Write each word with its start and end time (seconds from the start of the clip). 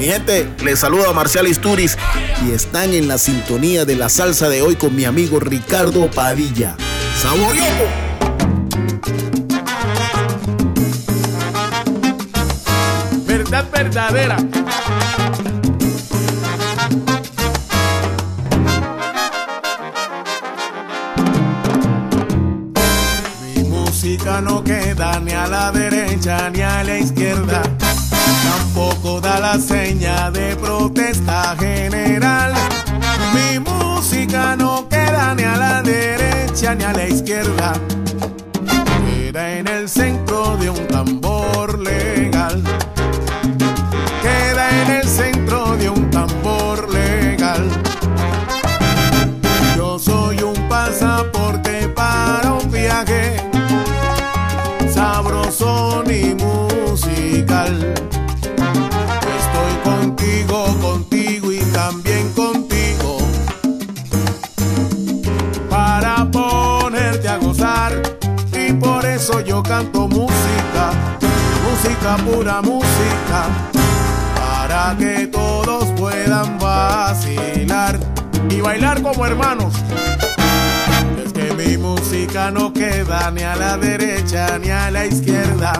Mi 0.00 0.06
gente, 0.06 0.48
les 0.64 0.78
saluda 0.78 1.12
Marcial 1.12 1.46
Isturiz 1.46 1.98
y 2.48 2.52
están 2.52 2.94
en 2.94 3.06
la 3.06 3.18
sintonía 3.18 3.84
de 3.84 3.96
la 3.96 4.08
salsa 4.08 4.48
de 4.48 4.62
hoy 4.62 4.74
con 4.74 4.96
mi 4.96 5.04
amigo 5.04 5.38
Ricardo 5.40 6.10
Padilla. 6.10 6.74
¡Saborioco! 7.20 7.68
Verdad 13.26 13.66
verdadera. 13.70 14.38
Mi 23.54 23.64
música 23.64 24.40
no 24.40 24.64
queda 24.64 25.20
ni 25.20 25.32
a 25.32 25.46
la 25.46 25.70
derecha 25.70 26.48
ni 26.48 26.62
a 26.62 26.82
la 26.84 26.98
izquierda 26.98 27.62
tampoco 28.42 28.89
seña 29.58 30.30
de 30.30 30.54
protesta 30.56 31.56
general. 31.58 32.52
Mi 33.34 33.58
música 33.58 34.54
no 34.56 34.88
queda 34.88 35.34
ni 35.34 35.42
a 35.42 35.56
la 35.56 35.82
derecha 35.82 36.74
ni 36.74 36.84
a 36.84 36.92
la 36.92 37.08
izquierda, 37.08 37.72
queda 39.06 39.58
en 39.58 39.66
el 39.66 39.88
centro 39.88 40.56
de 40.56 40.70
un 40.70 40.86
tambor 40.86 41.78
legal. 41.78 42.62
Queda 44.22 44.82
en 44.82 44.90
el 45.00 45.08
centro 45.08 45.76
de 45.76 45.90
un 45.90 46.10
tambor 46.10 46.88
legal. 46.92 47.68
Yo 49.76 49.98
soy 49.98 50.42
un 50.42 50.68
pasaporte 50.68 51.88
para 51.88 52.52
un 52.52 52.70
viaje 52.70 53.36
sabroso 54.92 56.04
y 56.08 56.34
musical 56.34 57.94
contigo, 60.50 61.52
y 61.52 61.60
también 61.72 62.32
contigo. 62.32 63.18
Para 65.68 66.28
ponerte 66.30 67.28
a 67.28 67.36
gozar 67.36 67.92
y 68.52 68.72
por 68.72 69.06
eso 69.06 69.40
yo 69.40 69.62
canto 69.62 70.08
música, 70.08 70.90
música 71.70 72.16
pura 72.24 72.60
música. 72.62 73.46
Para 74.34 74.96
que 74.98 75.28
todos 75.28 75.84
puedan 75.98 76.58
vacilar 76.58 77.98
y 78.48 78.60
bailar 78.60 79.02
como 79.02 79.24
hermanos. 79.24 79.74
Música 81.80 82.50
no 82.50 82.72
queda 82.72 83.30
ni 83.30 83.42
a 83.42 83.56
la 83.56 83.76
derecha 83.76 84.58
ni 84.58 84.70
a 84.70 84.90
la 84.90 85.06
izquierda. 85.06 85.72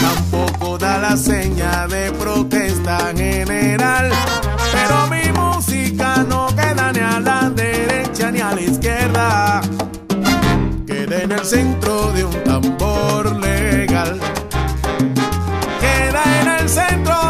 Tampoco 0.00 0.78
da 0.78 0.98
la 0.98 1.16
seña 1.16 1.86
de 1.88 2.12
protesta 2.12 3.12
general. 3.14 4.10
Pero 4.72 5.06
mi 5.08 5.32
música 5.32 6.24
no 6.28 6.46
queda 6.54 6.92
ni 6.92 7.00
a 7.00 7.20
la 7.20 7.50
derecha 7.50 8.30
ni 8.30 8.40
a 8.40 8.54
la 8.54 8.60
izquierda. 8.60 9.60
Queda 10.86 11.22
en 11.22 11.32
el 11.32 11.44
centro 11.44 12.12
de 12.12 12.24
un 12.24 12.44
tambor 12.44 13.36
legal. 13.36 14.20
Queda 15.80 16.22
en 16.40 16.48
el 16.60 16.68
centro 16.68 17.25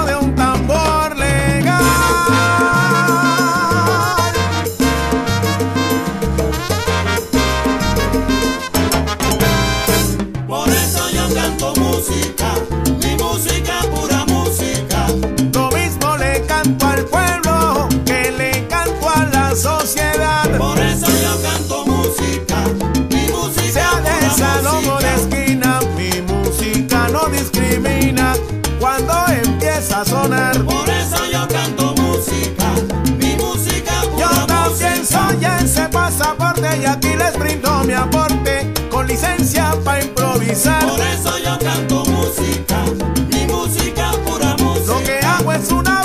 a 29.96 30.04
sonar. 30.04 30.62
Por 30.64 30.88
eso 30.90 31.24
yo 31.32 31.48
canto 31.48 31.94
música, 31.94 32.66
mi 33.18 33.34
música 33.36 33.92
Yo 34.18 34.28
pura 34.28 34.46
también 34.46 34.98
música. 35.00 35.28
soy 35.28 35.64
ese 35.64 35.88
pasaporte 35.88 36.68
y 36.82 36.84
aquí 36.84 37.14
les 37.16 37.38
brindo 37.38 37.82
mi 37.84 37.94
aporte 37.94 38.72
con 38.90 39.06
licencia 39.06 39.74
para 39.84 40.02
improvisar. 40.02 40.86
Por 40.86 41.00
eso 41.00 41.38
yo 41.38 41.58
canto 41.58 42.04
música, 42.04 42.76
mi 43.30 43.46
música 43.46 44.10
pura 44.26 44.54
música. 44.58 44.92
Lo 44.92 45.02
que 45.02 45.18
hago 45.24 45.52
es 45.52 45.72
una 45.72 45.95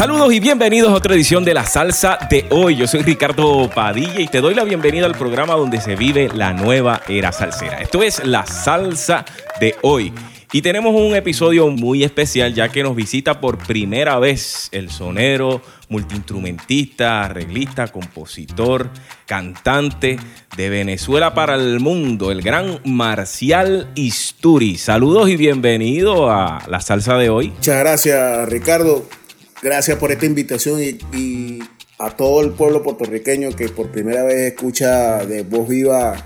Saludos 0.00 0.32
y 0.32 0.40
bienvenidos 0.40 0.90
a 0.90 0.94
otra 0.94 1.14
edición 1.14 1.44
de 1.44 1.52
La 1.52 1.66
Salsa 1.66 2.18
de 2.30 2.46
hoy. 2.48 2.74
Yo 2.74 2.86
soy 2.86 3.02
Ricardo 3.02 3.68
Padilla 3.68 4.18
y 4.18 4.28
te 4.28 4.40
doy 4.40 4.54
la 4.54 4.64
bienvenida 4.64 5.04
al 5.04 5.14
programa 5.14 5.52
donde 5.56 5.78
se 5.78 5.94
vive 5.94 6.30
la 6.34 6.54
nueva 6.54 7.02
era 7.06 7.32
salsera. 7.32 7.82
Esto 7.82 8.02
es 8.02 8.24
La 8.24 8.46
Salsa 8.46 9.26
de 9.60 9.74
hoy. 9.82 10.10
Y 10.52 10.62
tenemos 10.62 10.94
un 10.94 11.14
episodio 11.14 11.68
muy 11.68 12.02
especial 12.02 12.54
ya 12.54 12.70
que 12.70 12.82
nos 12.82 12.96
visita 12.96 13.42
por 13.42 13.58
primera 13.58 14.18
vez 14.18 14.70
el 14.72 14.90
sonero, 14.90 15.60
multiinstrumentista, 15.90 17.24
arreglista, 17.24 17.88
compositor, 17.88 18.88
cantante 19.26 20.18
de 20.56 20.70
Venezuela 20.70 21.34
para 21.34 21.56
el 21.56 21.78
mundo, 21.78 22.30
el 22.30 22.40
gran 22.40 22.80
Marcial 22.86 23.90
Isturi. 23.96 24.78
Saludos 24.78 25.28
y 25.28 25.36
bienvenido 25.36 26.30
a 26.30 26.62
La 26.68 26.80
Salsa 26.80 27.18
de 27.18 27.28
hoy. 27.28 27.50
Muchas 27.50 27.78
gracias, 27.80 28.48
Ricardo. 28.48 29.19
Gracias 29.62 29.98
por 29.98 30.10
esta 30.10 30.24
invitación 30.24 30.80
y, 30.80 31.58
a 31.98 32.16
todo 32.16 32.40
el 32.40 32.52
pueblo 32.52 32.82
puertorriqueño 32.82 33.54
que 33.54 33.68
por 33.68 33.90
primera 33.90 34.22
vez 34.22 34.54
escucha 34.54 35.26
de 35.26 35.42
voz 35.42 35.68
viva 35.68 36.16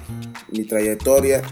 mi 0.52 0.64
trayectoria. 0.64 1.42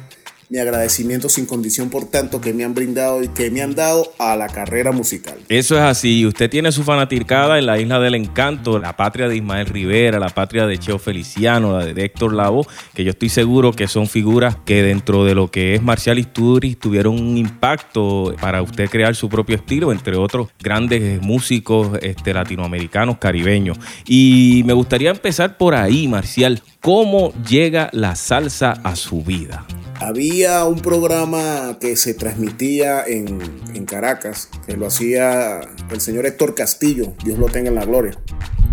Mi 0.52 0.58
agradecimiento 0.58 1.30
sin 1.30 1.46
condición 1.46 1.88
por 1.88 2.10
tanto 2.10 2.42
que 2.42 2.52
me 2.52 2.62
han 2.62 2.74
brindado 2.74 3.22
y 3.22 3.28
que 3.28 3.50
me 3.50 3.62
han 3.62 3.74
dado 3.74 4.12
a 4.18 4.36
la 4.36 4.48
carrera 4.48 4.92
musical. 4.92 5.38
Eso 5.48 5.76
es 5.76 5.80
así. 5.80 6.26
Usted 6.26 6.50
tiene 6.50 6.70
su 6.72 6.84
fanaticada 6.84 7.58
en 7.58 7.64
la 7.64 7.80
Isla 7.80 7.98
del 8.00 8.16
Encanto, 8.16 8.78
la 8.78 8.94
patria 8.94 9.28
de 9.28 9.36
Ismael 9.36 9.66
Rivera, 9.66 10.18
la 10.18 10.28
patria 10.28 10.66
de 10.66 10.76
Cheo 10.76 10.98
Feliciano, 10.98 11.78
la 11.78 11.86
de 11.86 12.04
Héctor 12.04 12.34
Lavoe, 12.34 12.66
que 12.92 13.02
yo 13.02 13.12
estoy 13.12 13.30
seguro 13.30 13.72
que 13.72 13.88
son 13.88 14.06
figuras 14.06 14.58
que 14.66 14.82
dentro 14.82 15.24
de 15.24 15.34
lo 15.34 15.50
que 15.50 15.74
es 15.74 15.80
Marcial 15.80 16.18
Isturiz 16.18 16.78
tuvieron 16.78 17.18
un 17.18 17.38
impacto 17.38 18.36
para 18.38 18.60
usted 18.60 18.90
crear 18.90 19.14
su 19.14 19.30
propio 19.30 19.56
estilo, 19.56 19.90
entre 19.90 20.18
otros 20.18 20.50
grandes 20.60 21.22
músicos 21.22 21.98
este, 22.02 22.34
latinoamericanos, 22.34 23.16
caribeños. 23.16 23.78
Y 24.06 24.64
me 24.66 24.74
gustaría 24.74 25.08
empezar 25.08 25.56
por 25.56 25.74
ahí, 25.74 26.08
Marcial. 26.08 26.60
¿Cómo 26.82 27.32
llega 27.48 27.88
la 27.94 28.16
salsa 28.16 28.72
a 28.84 28.96
su 28.96 29.22
vida? 29.22 29.64
Había 30.04 30.64
un 30.64 30.80
programa 30.80 31.78
que 31.80 31.94
se 31.94 32.12
transmitía 32.14 33.04
en, 33.06 33.86
Caracas, 33.86 34.48
que 34.66 34.76
lo 34.76 34.86
hacía 34.86 35.60
el 35.90 36.00
señor 36.00 36.26
Héctor 36.26 36.54
Castillo, 36.54 37.14
Dios 37.24 37.38
lo 37.38 37.46
tenga 37.46 37.68
en 37.68 37.74
la 37.76 37.84
gloria. 37.84 38.18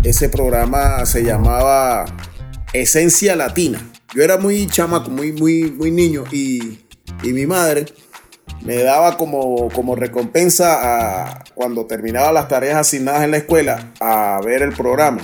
Ese 0.02 0.28
programa 0.28 1.04
se 1.06 1.22
llamaba 1.22 2.06
Esencia 2.72 3.36
Latina. 3.36 3.80
Yo 4.14 4.22
era 4.24 4.38
muy 4.38 4.66
chamaco, 4.66 5.10
muy, 5.10 5.32
muy, 5.32 5.70
muy 5.70 5.90
niño 5.90 6.24
y, 6.32 6.80
y 7.22 7.32
mi 7.32 7.46
madre 7.46 7.86
me 8.62 8.82
daba 8.82 9.16
como, 9.16 9.68
como 9.70 9.94
recompensa 9.94 10.78
a, 10.80 11.44
cuando 11.54 11.86
terminaba 11.86 12.32
las 12.32 12.48
tareas 12.48 12.78
asignadas 12.78 13.22
en 13.22 13.30
la 13.30 13.36
escuela 13.36 13.92
a 14.00 14.40
ver 14.44 14.62
el 14.62 14.72
programa. 14.72 15.20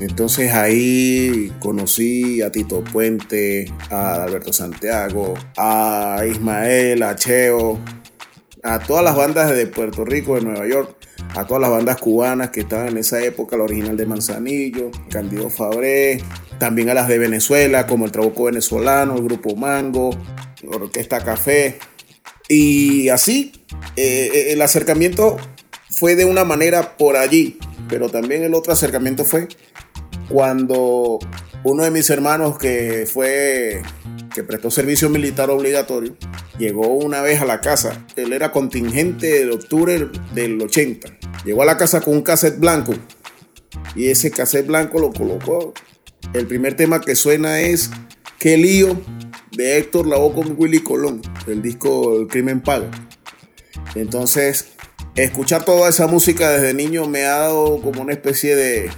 Entonces 0.00 0.52
ahí 0.52 1.52
conocí 1.58 2.40
a 2.42 2.52
Tito 2.52 2.84
Puente, 2.84 3.72
a 3.90 4.24
Alberto 4.24 4.52
Santiago, 4.52 5.34
a 5.56 6.22
Ismael, 6.30 7.02
a 7.02 7.16
Cheo, 7.16 7.80
a 8.62 8.78
todas 8.78 9.02
las 9.02 9.16
bandas 9.16 9.54
de 9.54 9.66
Puerto 9.66 10.04
Rico, 10.04 10.36
de 10.36 10.42
Nueva 10.42 10.66
York, 10.68 10.96
a 11.34 11.46
todas 11.46 11.60
las 11.60 11.70
bandas 11.70 11.96
cubanas 11.96 12.50
que 12.50 12.60
estaban 12.60 12.88
en 12.88 12.98
esa 12.98 13.22
época, 13.22 13.56
la 13.56 13.64
original 13.64 13.96
de 13.96 14.06
Manzanillo, 14.06 14.90
Candido 15.10 15.50
Fabré, 15.50 16.22
también 16.58 16.90
a 16.90 16.94
las 16.94 17.08
de 17.08 17.18
Venezuela, 17.18 17.86
como 17.86 18.04
el 18.04 18.12
Trabuco 18.12 18.44
Venezolano, 18.44 19.16
el 19.16 19.24
Grupo 19.24 19.56
Mango, 19.56 20.10
Orquesta 20.66 21.24
Café. 21.24 21.78
Y 22.48 23.08
así, 23.08 23.52
eh, 23.96 24.48
el 24.50 24.62
acercamiento 24.62 25.36
fue 25.98 26.14
de 26.14 26.24
una 26.24 26.44
manera 26.44 26.96
por 26.96 27.16
allí, 27.16 27.58
pero 27.88 28.08
también 28.08 28.42
el 28.44 28.54
otro 28.54 28.72
acercamiento 28.72 29.24
fue 29.24 29.48
cuando 30.28 31.18
uno 31.64 31.84
de 31.84 31.90
mis 31.90 32.08
hermanos 32.10 32.58
que 32.58 33.08
fue 33.10 33.82
que 34.34 34.44
prestó 34.44 34.70
servicio 34.70 35.08
militar 35.08 35.50
obligatorio 35.50 36.16
llegó 36.58 36.88
una 36.88 37.22
vez 37.22 37.40
a 37.40 37.46
la 37.46 37.60
casa. 37.60 38.06
Él 38.16 38.32
era 38.32 38.52
contingente 38.52 39.44
de 39.44 39.50
octubre 39.50 40.08
del 40.34 40.60
80. 40.60 41.08
Llegó 41.44 41.62
a 41.62 41.66
la 41.66 41.76
casa 41.76 42.00
con 42.00 42.14
un 42.14 42.22
cassette 42.22 42.58
blanco 42.58 42.94
y 43.94 44.08
ese 44.08 44.30
cassette 44.30 44.66
blanco 44.66 44.98
lo 44.98 45.12
colocó. 45.12 45.72
El 46.34 46.46
primer 46.46 46.74
tema 46.74 47.00
que 47.00 47.14
suena 47.14 47.60
es 47.60 47.90
Qué 48.38 48.56
lío 48.56 49.00
de 49.52 49.78
Héctor 49.78 50.06
Lavoe 50.06 50.34
con 50.34 50.54
Willy 50.56 50.80
Colón, 50.80 51.22
el 51.46 51.62
disco 51.62 52.16
El 52.16 52.28
crimen 52.28 52.60
paga. 52.60 52.90
Entonces, 53.94 54.68
escuchar 55.16 55.64
toda 55.64 55.88
esa 55.88 56.06
música 56.06 56.50
desde 56.50 56.74
niño 56.74 57.08
me 57.08 57.24
ha 57.24 57.38
dado 57.38 57.80
como 57.80 58.02
una 58.02 58.12
especie 58.12 58.54
de 58.54 58.90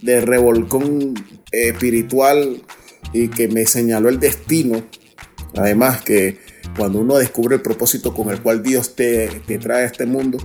de 0.00 0.20
revolcón 0.20 1.14
espiritual 1.52 2.62
y 3.12 3.28
que 3.28 3.48
me 3.48 3.66
señaló 3.66 4.08
el 4.08 4.20
destino. 4.20 4.82
Además 5.56 6.02
que 6.02 6.38
cuando 6.76 7.00
uno 7.00 7.16
descubre 7.16 7.56
el 7.56 7.62
propósito 7.62 8.12
con 8.14 8.30
el 8.30 8.40
cual 8.40 8.62
Dios 8.62 8.94
te, 8.94 9.28
te 9.46 9.58
trae 9.58 9.84
a 9.84 9.86
este 9.86 10.06
mundo, 10.06 10.38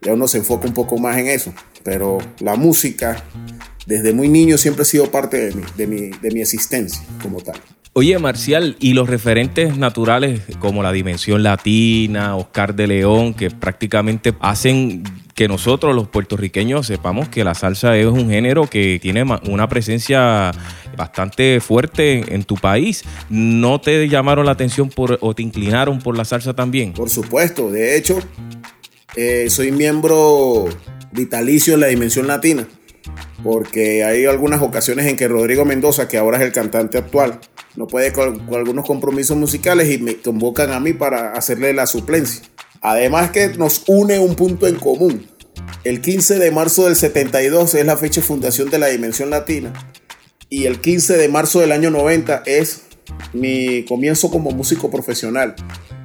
ya 0.00 0.14
uno 0.14 0.26
se 0.26 0.38
enfoca 0.38 0.66
un 0.66 0.74
poco 0.74 0.98
más 0.98 1.16
en 1.18 1.28
eso. 1.28 1.54
Pero 1.84 2.18
la 2.40 2.56
música, 2.56 3.24
desde 3.86 4.12
muy 4.12 4.28
niño, 4.28 4.58
siempre 4.58 4.82
ha 4.82 4.86
sido 4.86 5.10
parte 5.10 5.38
de 5.38 5.54
mi, 5.54 5.62
de 5.76 5.86
mi, 5.86 6.10
de 6.10 6.30
mi 6.30 6.40
existencia 6.40 7.02
como 7.22 7.40
tal. 7.40 7.60
Oye, 7.94 8.18
Marcial, 8.18 8.76
y 8.80 8.94
los 8.94 9.08
referentes 9.08 9.76
naturales 9.76 10.40
como 10.60 10.82
la 10.82 10.92
Dimensión 10.92 11.42
Latina, 11.42 12.36
Oscar 12.36 12.74
de 12.74 12.86
León, 12.86 13.34
que 13.34 13.50
prácticamente 13.50 14.32
hacen 14.40 15.04
que 15.42 15.48
nosotros 15.48 15.92
los 15.92 16.06
puertorriqueños 16.06 16.86
sepamos 16.86 17.28
que 17.28 17.42
la 17.42 17.56
salsa 17.56 17.96
es 17.96 18.06
un 18.06 18.30
género 18.30 18.70
que 18.70 19.00
tiene 19.02 19.24
una 19.48 19.68
presencia 19.68 20.52
bastante 20.96 21.58
fuerte 21.58 22.32
en 22.32 22.44
tu 22.44 22.54
país. 22.54 23.02
¿No 23.28 23.80
te 23.80 24.08
llamaron 24.08 24.46
la 24.46 24.52
atención 24.52 24.88
por, 24.88 25.18
o 25.20 25.34
te 25.34 25.42
inclinaron 25.42 25.98
por 25.98 26.16
la 26.16 26.24
salsa 26.24 26.54
también? 26.54 26.92
Por 26.92 27.10
supuesto, 27.10 27.72
de 27.72 27.96
hecho, 27.96 28.20
eh, 29.16 29.50
soy 29.50 29.72
miembro 29.72 30.66
vitalicio 31.10 31.74
en 31.74 31.80
la 31.80 31.88
Dimensión 31.88 32.28
Latina. 32.28 32.68
porque 33.42 34.04
hay 34.04 34.26
algunas 34.26 34.62
ocasiones 34.62 35.06
en 35.06 35.16
que 35.16 35.26
Rodrigo 35.26 35.64
Mendoza, 35.64 36.06
que 36.06 36.18
ahora 36.18 36.38
es 36.38 36.44
el 36.44 36.52
cantante 36.52 36.98
actual, 36.98 37.40
no 37.74 37.88
puede 37.88 38.12
con, 38.12 38.46
con 38.46 38.60
algunos 38.60 38.86
compromisos 38.86 39.36
musicales 39.36 39.90
y 39.90 39.98
me 39.98 40.18
convocan 40.18 40.70
a 40.70 40.78
mí 40.78 40.92
para 40.92 41.32
hacerle 41.32 41.72
la 41.72 41.88
suplencia. 41.88 42.44
Además 42.80 43.30
que 43.30 43.48
nos 43.48 43.84
une 43.86 44.18
un 44.18 44.34
punto 44.34 44.66
en 44.66 44.74
común. 44.74 45.31
El 45.84 46.00
15 46.00 46.38
de 46.38 46.50
marzo 46.50 46.84
del 46.84 46.96
72 46.96 47.74
es 47.74 47.86
la 47.86 47.96
fecha 47.96 48.20
de 48.20 48.26
fundación 48.26 48.70
de 48.70 48.78
la 48.78 48.86
Dimensión 48.88 49.30
Latina 49.30 49.72
y 50.48 50.66
el 50.66 50.80
15 50.80 51.16
de 51.16 51.28
marzo 51.28 51.60
del 51.60 51.72
año 51.72 51.90
90 51.90 52.42
es 52.46 52.82
mi 53.32 53.84
comienzo 53.84 54.30
como 54.30 54.50
músico 54.50 54.90
profesional. 54.90 55.54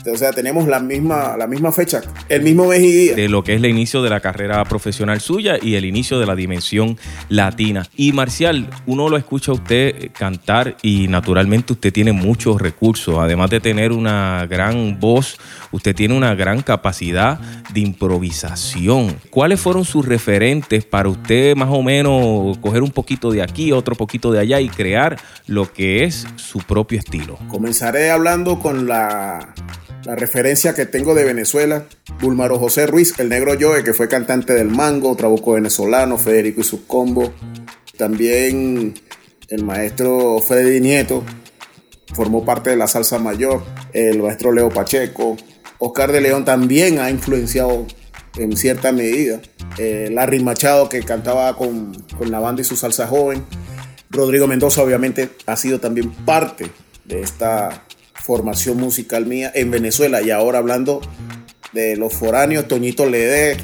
O 0.09 0.17
sea, 0.17 0.31
tenemos 0.31 0.67
la 0.67 0.79
misma, 0.79 1.35
la 1.37 1.47
misma 1.47 1.71
fecha, 1.71 2.01
el 2.29 2.41
mismo 2.41 2.67
mes 2.67 2.79
y 2.81 2.91
día. 2.91 3.15
De 3.15 3.27
lo 3.27 3.43
que 3.43 3.53
es 3.53 3.57
el 3.57 3.65
inicio 3.65 4.01
de 4.01 4.09
la 4.09 4.19
carrera 4.19 4.63
profesional 4.65 5.19
suya 5.19 5.57
y 5.61 5.75
el 5.75 5.85
inicio 5.85 6.19
de 6.19 6.25
la 6.25 6.35
dimensión 6.35 6.97
latina. 7.29 7.85
Y 7.95 8.13
Marcial, 8.13 8.69
uno 8.85 9.09
lo 9.09 9.17
escucha 9.17 9.51
a 9.51 9.55
usted 9.55 10.11
cantar 10.17 10.77
y 10.81 11.07
naturalmente 11.07 11.73
usted 11.73 11.91
tiene 11.91 12.13
muchos 12.13 12.61
recursos. 12.61 13.17
Además 13.17 13.49
de 13.49 13.59
tener 13.59 13.91
una 13.91 14.45
gran 14.49 14.99
voz, 14.99 15.37
usted 15.71 15.95
tiene 15.95 16.15
una 16.15 16.35
gran 16.35 16.61
capacidad 16.61 17.39
de 17.73 17.79
improvisación. 17.81 19.17
¿Cuáles 19.29 19.59
fueron 19.59 19.83
sus 19.83 20.05
referentes 20.05 20.85
para 20.85 21.09
usted 21.09 21.55
más 21.55 21.69
o 21.69 21.83
menos 21.83 22.57
coger 22.59 22.81
un 22.81 22.91
poquito 22.91 23.31
de 23.31 23.41
aquí, 23.41 23.71
otro 23.71 23.95
poquito 23.95 24.31
de 24.31 24.39
allá 24.39 24.61
y 24.61 24.69
crear 24.69 25.17
lo 25.47 25.71
que 25.71 26.05
es 26.05 26.25
su 26.37 26.59
propio 26.59 26.99
estilo? 26.99 27.37
Comenzaré 27.49 28.09
hablando 28.09 28.59
con 28.59 28.87
la 28.87 29.53
la 30.07 30.15
referencia 30.15 30.73
que 30.73 30.85
tengo 30.85 31.13
de 31.13 31.25
Venezuela, 31.25 31.85
Bulmaro 32.21 32.57
José 32.57 32.87
Ruiz, 32.87 33.19
el 33.19 33.27
negro 33.27 33.55
Joe, 33.59 33.83
que 33.83 33.93
fue 33.93 34.07
cantante 34.07 34.53
del 34.53 34.69
Mango, 34.69 35.17
trabuco 35.17 35.51
venezolano, 35.51 36.17
Federico 36.17 36.61
y 36.61 36.63
sus 36.63 36.79
combo. 36.87 37.33
También 37.97 38.93
el 39.49 39.65
maestro 39.65 40.39
Freddy 40.39 40.79
Nieto 40.79 41.25
formó 42.13 42.45
parte 42.45 42.69
de 42.69 42.77
la 42.77 42.87
salsa 42.87 43.19
mayor. 43.19 43.65
El 43.91 44.23
maestro 44.23 44.53
Leo 44.53 44.69
Pacheco. 44.69 45.35
Oscar 45.77 46.13
de 46.13 46.21
León 46.21 46.45
también 46.45 46.99
ha 46.99 47.09
influenciado 47.09 47.85
en 48.37 48.55
cierta 48.55 48.93
medida. 48.93 49.41
Eh, 49.77 50.07
Larry 50.09 50.41
Machado, 50.41 50.87
que 50.87 51.03
cantaba 51.03 51.57
con, 51.57 51.91
con 52.17 52.31
la 52.31 52.39
banda 52.39 52.61
y 52.61 52.63
su 52.65 52.77
salsa 52.77 53.07
joven. 53.07 53.43
Rodrigo 54.09 54.47
Mendoza, 54.47 54.81
obviamente, 54.83 55.31
ha 55.45 55.57
sido 55.57 55.81
también 55.81 56.11
parte 56.11 56.71
de 57.03 57.19
esta 57.19 57.86
formación 58.27 58.77
musical 58.77 59.25
mía 59.25 59.49
en 59.55 59.71
Venezuela. 59.71 60.21
Y 60.21 60.31
ahora 60.31 60.59
hablando 60.59 60.99
de 61.71 61.95
los 61.95 62.13
foráneos, 62.13 62.67
Toñito 62.67 63.05
Ledé, 63.05 63.55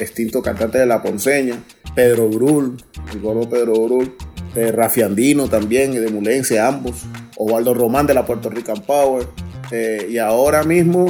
extinto 0.00 0.42
cantante 0.42 0.78
de 0.78 0.86
La 0.86 1.00
Ponceña, 1.00 1.62
Pedro 1.94 2.28
Brul, 2.28 2.76
el 3.12 3.48
Pedro 3.48 3.72
Brul, 3.84 4.16
eh, 4.56 4.72
Rafi 4.72 5.02
Andino 5.02 5.48
también, 5.48 5.92
de 5.92 6.10
Mulense, 6.10 6.58
ambos, 6.58 7.04
Osvaldo 7.36 7.72
Román 7.72 8.08
de 8.08 8.14
la 8.14 8.26
Puerto 8.26 8.50
Rican 8.50 8.82
Power. 8.82 9.28
Eh, 9.70 10.08
y 10.10 10.18
ahora 10.18 10.64
mismo 10.64 11.06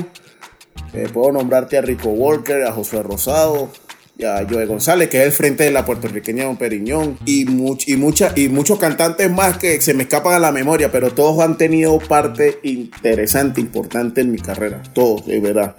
eh, 0.93 1.09
puedo 1.11 1.33
nombrarte 1.33 1.79
a 1.79 1.81
Rico 1.81 2.11
Walker, 2.11 2.65
a 2.65 2.73
José 2.73 3.03
Rosado, 3.03 3.71
a 4.27 4.47
Joe 4.49 4.67
González, 4.67 5.09
que 5.09 5.21
es 5.21 5.27
el 5.27 5.33
frente 5.33 5.65
de 5.65 5.71
la 5.71 5.85
puertorriqueña 5.85 6.45
Don 6.45 6.57
Periñón, 6.57 7.19
y, 7.25 7.43
y, 7.43 7.97
mucha, 7.97 8.33
y 8.37 8.49
muchos 8.49 8.79
cantantes 8.79 9.31
más 9.31 9.59
que 9.59 9.81
se 9.81 9.95
me 9.95 10.05
escapan 10.05 10.35
a 10.35 10.39
la 10.39 10.53
memoria, 10.53 10.91
pero 10.91 11.11
todos 11.13 11.43
han 11.45 11.57
tenido 11.57 11.99
parte 11.99 12.59
interesante, 12.63 13.61
importante 13.61 14.21
en 14.21 14.33
mi 14.33 14.39
carrera. 14.39 14.83
Todos, 14.95 15.27
de 15.27 15.41
verdad. 15.41 15.75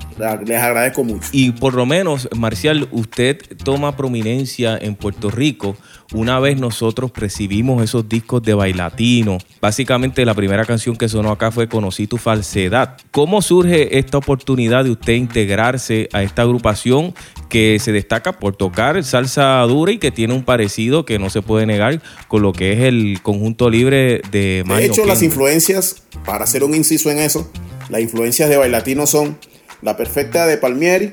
Les 0.45 0.59
agradezco 0.59 1.03
mucho. 1.03 1.29
Y 1.31 1.51
por 1.51 1.73
lo 1.73 1.85
menos, 1.85 2.29
Marcial, 2.35 2.87
usted 2.91 3.37
toma 3.63 3.95
prominencia 3.95 4.77
en 4.77 4.95
Puerto 4.95 5.29
Rico 5.29 5.75
una 6.13 6.39
vez 6.39 6.57
nosotros 6.57 7.11
recibimos 7.15 7.83
esos 7.83 8.07
discos 8.07 8.43
de 8.43 8.53
bailatino, 8.53 9.37
básicamente 9.61 10.25
la 10.25 10.33
primera 10.33 10.65
canción 10.65 10.95
que 10.95 11.07
sonó 11.07 11.31
acá 11.31 11.51
fue 11.51 11.67
Conocí 11.67 12.07
tu 12.07 12.17
falsedad. 12.17 12.97
¿Cómo 13.11 13.41
surge 13.41 13.97
esta 13.97 14.17
oportunidad 14.17 14.83
de 14.83 14.91
usted 14.91 15.13
integrarse 15.13 16.09
a 16.11 16.23
esta 16.23 16.41
agrupación 16.41 17.13
que 17.49 17.79
se 17.79 17.91
destaca 17.91 18.39
por 18.39 18.55
tocar 18.55 19.03
salsa 19.03 19.61
dura 19.61 19.91
y 19.91 19.97
que 19.97 20.11
tiene 20.11 20.33
un 20.33 20.43
parecido 20.43 21.05
que 21.05 21.19
no 21.19 21.29
se 21.29 21.41
puede 21.41 21.65
negar 21.65 22.01
con 22.27 22.41
lo 22.41 22.53
que 22.53 22.73
es 22.73 22.79
el 22.79 23.19
conjunto 23.21 23.69
libre 23.69 24.21
de 24.31 24.63
Mario 24.65 24.87
De 24.87 24.93
hecho, 24.93 25.05
las 25.05 25.21
influencias, 25.21 26.03
para 26.25 26.43
hacer 26.43 26.63
un 26.63 26.75
inciso 26.75 27.09
en 27.09 27.19
eso, 27.19 27.49
las 27.89 28.01
influencias 28.01 28.49
de 28.49 28.57
bailatino 28.57 29.07
son 29.07 29.37
la 29.81 29.97
perfecta 29.97 30.45
de 30.45 30.57
Palmieri, 30.57 31.11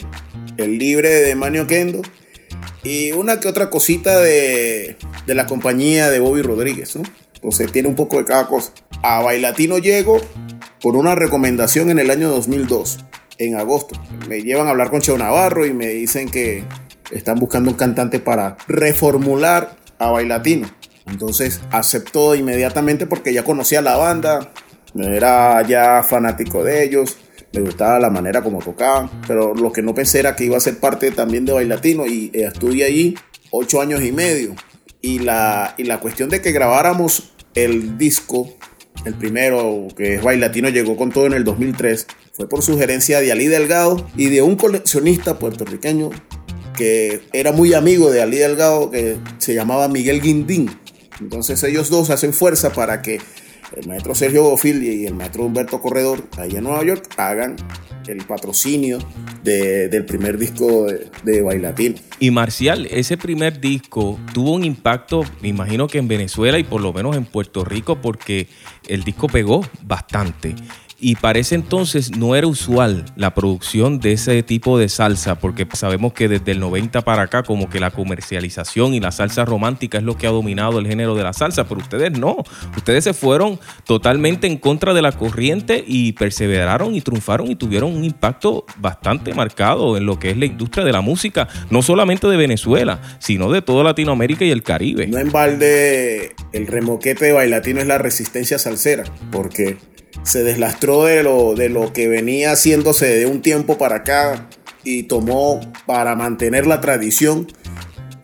el 0.57 0.79
libre 0.79 1.09
de 1.09 1.35
Manio 1.35 1.67
Kendo 1.67 2.03
y 2.83 3.13
una 3.13 3.41
que 3.41 3.49
otra 3.49 3.71
cosita 3.71 4.19
de, 4.21 4.97
la 5.27 5.47
compañía 5.47 6.11
de 6.11 6.21
Bobby 6.21 6.43
Rodríguez, 6.43 6.97
¿no? 6.97 7.03
Entonces 7.35 7.71
tiene 7.71 7.89
un 7.89 7.95
poco 7.95 8.19
de 8.19 8.25
cada 8.25 8.47
cosa. 8.47 8.73
A 9.03 9.23
Bailatino 9.23 9.79
llego 9.79 10.21
por 10.81 10.97
una 10.97 11.15
recomendación 11.15 11.91
en 11.91 11.99
el 11.99 12.11
año 12.11 12.29
2002, 12.31 12.99
en 13.39 13.57
agosto. 13.57 14.01
Me 14.29 14.43
llevan 14.43 14.67
a 14.67 14.71
hablar 14.71 14.91
con 14.91 15.01
Cheo 15.01 15.19
Navarro 15.19 15.67
y 15.67 15.73
me 15.73 15.89
dicen 15.89 16.29
que 16.29 16.65
están 17.11 17.39
buscando 17.39 17.71
un 17.71 17.77
cantante 17.77 18.19
para 18.19 18.57
reformular 18.67 19.77
a 19.99 20.11
Bailatino. 20.11 20.69
Entonces 21.07 21.61
aceptó 21.71 22.35
inmediatamente 22.35 23.07
porque 23.07 23.33
ya 23.33 23.45
conocía 23.45 23.81
la 23.83 23.97
banda, 23.97 24.53
era 24.95 25.63
ya 25.63 26.03
fanático 26.03 26.65
de 26.65 26.85
ellos 26.85 27.17
me 27.53 27.61
gustaba 27.61 27.99
la 27.99 28.11
manera 28.11 28.43
como 28.43 28.61
tocaban, 28.61 29.11
pero 29.27 29.55
lo 29.55 29.73
que 29.73 29.83
no 29.83 29.95
pensé 29.95 30.21
era 30.21 30.37
que 30.37 30.45
iba 30.45 30.57
a 30.57 30.61
ser 30.61 30.79
parte 30.79 31.11
también 31.11 31.45
de 31.45 31.53
Bailatino 31.53 32.07
y 32.07 32.31
eh, 32.35 32.45
estuve 32.53 32.85
allí 32.85 33.17
ocho 33.51 33.81
años 33.81 34.03
y 34.03 34.13
medio. 34.13 34.55
Y 35.01 35.21
la, 35.21 35.75
y 35.79 35.85
la 35.85 36.01
cuestión 36.01 36.29
de 36.29 36.43
que 36.43 36.53
grabáramos 36.53 37.33
el 37.55 37.97
disco, 37.97 38.49
el 39.05 39.15
primero 39.15 39.87
que 39.97 40.17
es 40.17 40.23
Bailatino, 40.23 40.69
llegó 40.69 40.97
con 40.97 41.11
todo 41.11 41.27
en 41.27 41.33
el 41.33 41.45
2003, 41.45 42.07
fue 42.33 42.49
por 42.49 42.63
sugerencia 42.63 43.21
de 43.21 43.33
Ali 43.33 43.47
Delgado 43.47 44.07
y 44.17 44.27
de 44.27 44.43
un 44.43 44.57
coleccionista 44.57 45.39
puertorriqueño 45.39 46.11
que 46.77 47.23
era 47.33 47.51
muy 47.51 47.75
amigo 47.75 48.11
de 48.11 48.23
Ali 48.23 48.39
Delgado, 48.39 48.91
que 48.91 49.17
se 49.39 49.55
llamaba 49.55 49.89
Miguel 49.89 50.21
Guindín. 50.21 50.71
Entonces 51.21 51.63
ellos 51.65 51.91
dos 51.91 52.11
hacen 52.11 52.33
fuerza 52.33 52.73
para 52.73 53.03
que 53.03 53.21
el 53.77 53.87
maestro 53.87 54.15
Sergio 54.15 54.45
Gofil 54.45 54.83
y 54.83 55.07
el 55.07 55.15
maestro 55.15 55.45
Humberto 55.45 55.81
Corredor, 55.81 56.25
ahí 56.37 56.57
en 56.57 56.65
Nueva 56.65 56.85
York, 56.85 57.09
hagan 57.17 57.57
el 58.07 58.25
patrocinio 58.25 58.99
del 59.43 60.05
primer 60.07 60.39
disco 60.39 60.87
de, 60.87 61.11
de, 61.25 61.43
Bailatino. 61.43 61.97
Y 62.19 62.31
Marcial, 62.31 62.87
ese 62.91 63.17
primer 63.17 63.61
disco 63.61 64.19
tuvo 64.33 64.55
un 64.55 64.65
impacto, 64.65 65.25
me 65.43 65.49
imagino 65.49 65.87
que 65.87 65.99
en 65.99 66.09
Venezuela 66.09 66.59
y 66.59 66.65
por 66.65 66.81
lo 66.81 66.93
menos 66.93 67.17
en 67.17 67.25
Puerto 67.25 67.65
Rico, 67.65 68.01
porque 68.01 68.49
el 68.87 69.05
disco 69.05 69.27
pegó 69.27 69.65
bastante. 69.83 70.55
Y 71.01 71.15
para 71.15 71.39
ese 71.39 71.55
entonces 71.55 72.17
no 72.17 72.35
era 72.35 72.49
usual 72.49 73.05
la 73.15 73.33
producción 73.33 74.01
de 74.01 74.13
ese 74.13 74.43
tipo 74.43 74.79
de 74.79 74.89
salsa, 74.89 75.37
porque 75.37 75.65
sabemos 75.75 76.13
que 76.13 76.27
desde 76.27 76.51
el 76.51 76.59
90 76.59 77.03
para 77.03 77.23
acá 77.23 77.45
como 77.45 77.71
que 77.71 77.79
la 77.79 77.93
comercialización 77.93 78.95
y 78.95 79.01
la 79.01 79.13
salsa 79.13 79.45
romántica 79.45 79.99
es 79.99 80.05
lo 80.05 80.17
que 80.17 80.27
ha 80.27 80.31
dominado 80.31 80.81
el 80.81 80.89
género 80.89 81.15
de 81.15 81.23
la 81.23 81.33
salsa, 81.33 81.69
pero 81.69 81.81
ustedes 81.81 82.19
no, 82.19 82.39
ustedes 82.77 83.05
se 83.05 83.15
fueron 83.15 83.61
totalmente 83.85 84.49
en 84.49 84.57
contra 84.57 84.93
de 84.93 85.03
la 85.03 85.13
corriente 85.13 85.85
y 85.87 86.15
perseveraron 86.15 86.97
y 86.97 87.01
triunfaron 87.01 87.49
y 87.49 87.55
tuvieron 87.55 87.95
un 87.95 88.03
impacto 88.03 88.65
bastante 88.79 89.33
marcado 89.35 89.97
en 89.97 90.05
lo 90.05 90.19
que 90.19 90.31
es 90.31 90.37
la 90.37 90.47
industria 90.47 90.85
de 90.85 90.93
la 90.93 91.01
música, 91.01 91.47
no 91.71 91.81
solamente 91.83 92.27
de 92.27 92.37
Venezuela, 92.37 93.01
sino 93.21 93.53
de 93.53 93.63
toda 93.63 93.85
Latinoamérica 93.85 94.45
y 94.45 94.51
el 94.51 94.65
Caribe. 94.65 95.07
No 95.07 95.19
en 95.19 95.31
balde 95.31 96.35
el 96.53 96.67
remoquete 96.67 97.31
bailatino 97.31 97.81
es 97.81 97.87
la 97.87 97.99
resistencia 97.99 98.59
salsera, 98.59 99.05
porque 99.31 99.77
se 100.23 100.43
deslastró 100.43 101.05
de 101.05 101.23
lo, 101.23 101.55
de 101.55 101.69
lo 101.69 101.93
que 101.93 102.09
venía 102.09 102.53
haciéndose 102.53 103.07
de 103.07 103.27
un 103.27 103.43
tiempo 103.43 103.79
para 103.79 103.97
acá 103.97 104.49
y 104.85 105.05
tomó 105.05 105.61
para 105.87 106.15
mantener 106.15 106.67
la 106.67 106.81
tradición 106.81 107.47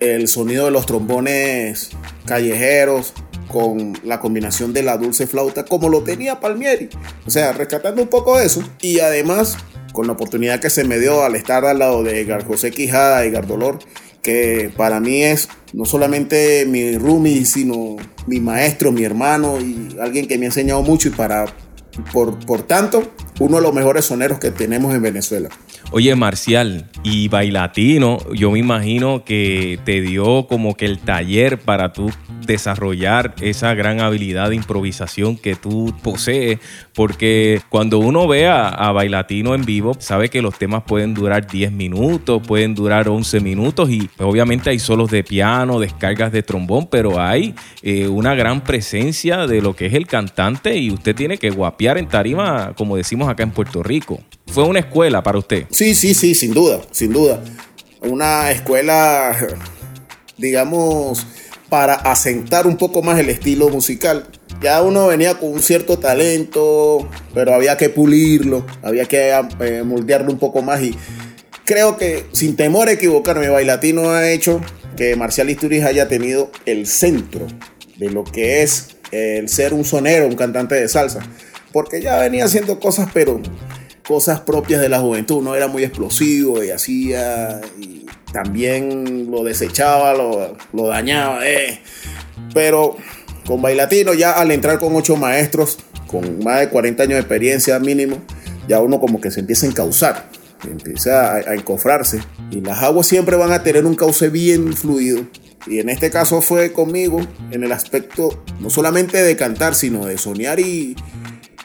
el 0.00 0.28
sonido 0.28 0.66
de 0.66 0.70
los 0.70 0.86
trombones 0.86 1.90
callejeros 2.26 3.12
con 3.48 3.94
la 4.04 4.20
combinación 4.20 4.72
de 4.72 4.82
la 4.82 4.96
dulce 4.96 5.26
flauta 5.26 5.64
como 5.64 5.88
lo 5.88 6.02
tenía 6.02 6.40
Palmieri. 6.40 6.88
O 7.26 7.30
sea, 7.30 7.52
rescatando 7.52 8.02
un 8.02 8.08
poco 8.08 8.38
eso 8.40 8.62
y 8.80 9.00
además 9.00 9.56
con 9.92 10.06
la 10.06 10.14
oportunidad 10.14 10.60
que 10.60 10.70
se 10.70 10.84
me 10.84 10.98
dio 10.98 11.22
al 11.22 11.36
estar 11.36 11.64
al 11.64 11.78
lado 11.78 12.02
de 12.02 12.20
Edgar 12.20 12.44
José 12.44 12.72
Quijada 12.72 13.24
y 13.24 13.30
Gardolor, 13.30 13.78
que 14.22 14.72
para 14.76 14.98
mí 14.98 15.22
es 15.22 15.48
no 15.72 15.84
solamente 15.84 16.66
mi 16.66 16.98
roomie, 16.98 17.44
sino 17.44 17.96
mi 18.26 18.40
maestro, 18.40 18.90
mi 18.90 19.04
hermano 19.04 19.60
y 19.60 19.96
alguien 20.00 20.26
que 20.26 20.36
me 20.36 20.46
ha 20.46 20.48
enseñado 20.48 20.82
mucho 20.82 21.08
y 21.08 21.12
para 21.12 21.46
por, 22.12 22.62
tanto, 22.62 23.12
uno 23.40 23.56
de 23.56 23.62
los 23.62 23.74
mejores 23.74 24.04
soneros 24.04 24.38
que 24.38 24.50
tenemos 24.50 24.94
en 24.94 25.02
Venezuela. 25.02 25.48
Oye, 25.90 26.14
Marcial, 26.16 26.90
y 27.04 27.28
Bailatino, 27.28 28.18
yo 28.32 28.50
me 28.50 28.58
imagino 28.58 29.24
que 29.24 29.78
te 29.84 30.00
dio 30.00 30.46
como 30.48 30.76
que 30.76 30.86
el 30.86 30.98
taller 30.98 31.58
para 31.58 31.92
tú 31.92 32.10
desarrollar 32.46 33.34
esa 33.40 33.74
gran 33.74 34.00
habilidad 34.00 34.50
de 34.50 34.56
improvisación 34.56 35.36
que 35.36 35.54
tú 35.54 35.94
posees, 36.02 36.58
porque 36.94 37.60
cuando 37.68 37.98
uno 37.98 38.26
ve 38.26 38.48
a, 38.48 38.92
Bailatino 38.92 39.54
en 39.54 39.64
vivo, 39.64 39.96
sabe 39.98 40.28
que 40.28 40.42
los 40.42 40.58
temas 40.58 40.82
pueden 40.84 41.14
durar 41.14 41.46
10 41.46 41.72
minutos, 41.72 42.42
pueden 42.46 42.74
durar 42.74 43.08
11 43.08 43.40
minutos 43.40 43.90
y 43.90 44.08
obviamente 44.18 44.70
hay 44.70 44.78
solos 44.78 45.10
de 45.10 45.24
piano, 45.24 45.80
descargas 45.80 46.32
de 46.32 46.42
trombón, 46.42 46.88
pero 46.88 47.20
hay 47.20 47.54
eh, 47.82 48.08
una 48.08 48.34
gran 48.34 48.62
presencia 48.62 49.46
de 49.46 49.60
lo 49.60 49.74
que 49.74 49.86
es 49.86 49.94
el 49.94 50.06
cantante 50.06 50.76
y 50.76 50.90
usted 50.90 51.14
tiene 51.14 51.38
que 51.38 51.50
guapear 51.50 51.83
en 51.92 52.08
tarima, 52.08 52.74
como 52.76 52.96
decimos 52.96 53.28
acá 53.28 53.42
en 53.42 53.50
Puerto 53.50 53.82
Rico. 53.82 54.20
¿Fue 54.46 54.64
una 54.64 54.80
escuela 54.80 55.22
para 55.22 55.38
usted? 55.38 55.66
Sí, 55.70 55.94
sí, 55.94 56.14
sí, 56.14 56.34
sin 56.34 56.52
duda, 56.54 56.80
sin 56.90 57.12
duda. 57.12 57.42
Una 58.00 58.50
escuela, 58.50 59.36
digamos, 60.36 61.26
para 61.68 61.94
asentar 61.94 62.66
un 62.66 62.76
poco 62.76 63.02
más 63.02 63.18
el 63.18 63.28
estilo 63.30 63.68
musical. 63.68 64.26
Ya 64.62 64.82
uno 64.82 65.08
venía 65.08 65.34
con 65.34 65.52
un 65.52 65.60
cierto 65.60 65.98
talento, 65.98 67.08
pero 67.34 67.54
había 67.54 67.76
que 67.76 67.88
pulirlo, 67.88 68.64
había 68.82 69.04
que 69.04 69.32
eh, 69.60 69.82
moldearlo 69.82 70.30
un 70.30 70.38
poco 70.38 70.62
más 70.62 70.80
y 70.82 70.96
creo 71.64 71.96
que 71.96 72.26
sin 72.32 72.56
temor 72.56 72.88
a 72.88 72.92
equivocarme, 72.92 73.48
Bailatino 73.48 74.10
ha 74.10 74.30
hecho 74.30 74.60
que 74.96 75.16
Marcial 75.16 75.50
Isturiz 75.50 75.84
haya 75.84 76.08
tenido 76.08 76.50
el 76.66 76.86
centro 76.86 77.46
de 77.96 78.10
lo 78.10 78.24
que 78.24 78.62
es 78.62 78.96
el 79.10 79.48
ser 79.48 79.74
un 79.74 79.84
sonero, 79.84 80.26
un 80.26 80.36
cantante 80.36 80.74
de 80.74 80.88
salsa. 80.88 81.20
Porque 81.74 82.00
ya 82.00 82.18
venía 82.20 82.44
haciendo 82.44 82.78
cosas, 82.78 83.08
pero 83.12 83.40
cosas 84.06 84.38
propias 84.40 84.80
de 84.80 84.88
la 84.88 85.00
juventud. 85.00 85.42
No 85.42 85.56
era 85.56 85.66
muy 85.66 85.82
explosivo 85.82 86.62
y 86.62 86.70
hacía, 86.70 87.60
y 87.80 88.06
también 88.32 89.28
lo 89.28 89.42
desechaba, 89.42 90.14
lo, 90.14 90.56
lo 90.72 90.86
dañaba. 90.86 91.44
Eh. 91.44 91.80
Pero 92.54 92.96
con 93.44 93.60
Bailatino, 93.60 94.14
ya 94.14 94.30
al 94.30 94.52
entrar 94.52 94.78
con 94.78 94.94
ocho 94.94 95.16
maestros, 95.16 95.78
con 96.06 96.44
más 96.44 96.60
de 96.60 96.68
40 96.68 97.02
años 97.02 97.14
de 97.14 97.20
experiencia 97.20 97.80
mínimo, 97.80 98.22
ya 98.68 98.80
uno 98.80 99.00
como 99.00 99.20
que 99.20 99.32
se 99.32 99.40
empieza 99.40 99.66
a 99.66 99.70
encauzar, 99.70 100.30
empieza 100.62 101.32
a, 101.32 101.34
a 101.38 101.54
encofrarse. 101.54 102.20
Y 102.52 102.60
las 102.60 102.84
aguas 102.84 103.08
siempre 103.08 103.34
van 103.34 103.50
a 103.50 103.64
tener 103.64 103.84
un 103.84 103.96
cauce 103.96 104.28
bien 104.28 104.74
fluido. 104.76 105.26
Y 105.66 105.80
en 105.80 105.88
este 105.88 106.10
caso 106.10 106.40
fue 106.40 106.72
conmigo 106.72 107.20
en 107.50 107.64
el 107.64 107.72
aspecto 107.72 108.44
no 108.60 108.70
solamente 108.70 109.20
de 109.20 109.34
cantar, 109.36 109.74
sino 109.74 110.06
de 110.06 110.18
soñar 110.18 110.60
y, 110.60 110.94